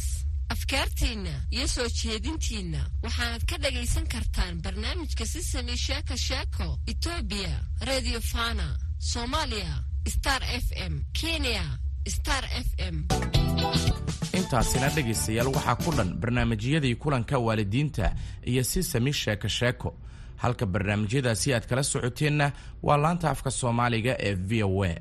Afkaartiinna 0.53 1.33
iyo 1.51 1.67
soo 1.67 1.87
jeedintiinna 2.01 2.81
waxaanad 3.03 3.43
ka 3.49 3.57
dhagaysan 3.57 4.07
kartaan 4.07 4.61
barnaamijka 4.61 5.25
sisami 5.25 5.77
sheeko 5.77 6.15
sheeko 6.17 6.67
etoobiya 6.91 7.55
redio 7.89 8.21
fana 8.21 8.77
soomaaliya 8.99 9.73
star 10.07 10.41
f 10.43 10.67
m 10.91 10.93
kenya 11.13 11.63
star 12.07 12.43
f 12.45 12.69
m. 12.93 12.95
Intaasina 14.37 14.89
dhegaystayaal 14.95 15.47
waxaa 15.55 15.75
ku 15.75 15.91
dhan 15.97 16.09
barnaamijyadii 16.21 16.95
kulanka 16.95 17.37
waalidiinta 17.39 18.15
iyo 18.45 18.63
sisami 18.63 19.13
sheeko 19.13 19.47
sheeko 19.47 19.89
halka 20.43 20.65
barnaamijyadaasi 20.73 21.53
aad 21.53 21.65
kala 21.69 21.83
socoteenna 21.83 22.47
waa 22.87 22.97
laanta 23.03 23.29
afka 23.33 23.51
soomaaliga 23.59 24.13
ee 24.27 24.33
v 24.49 24.63
o 24.63 24.83
a 24.83 24.91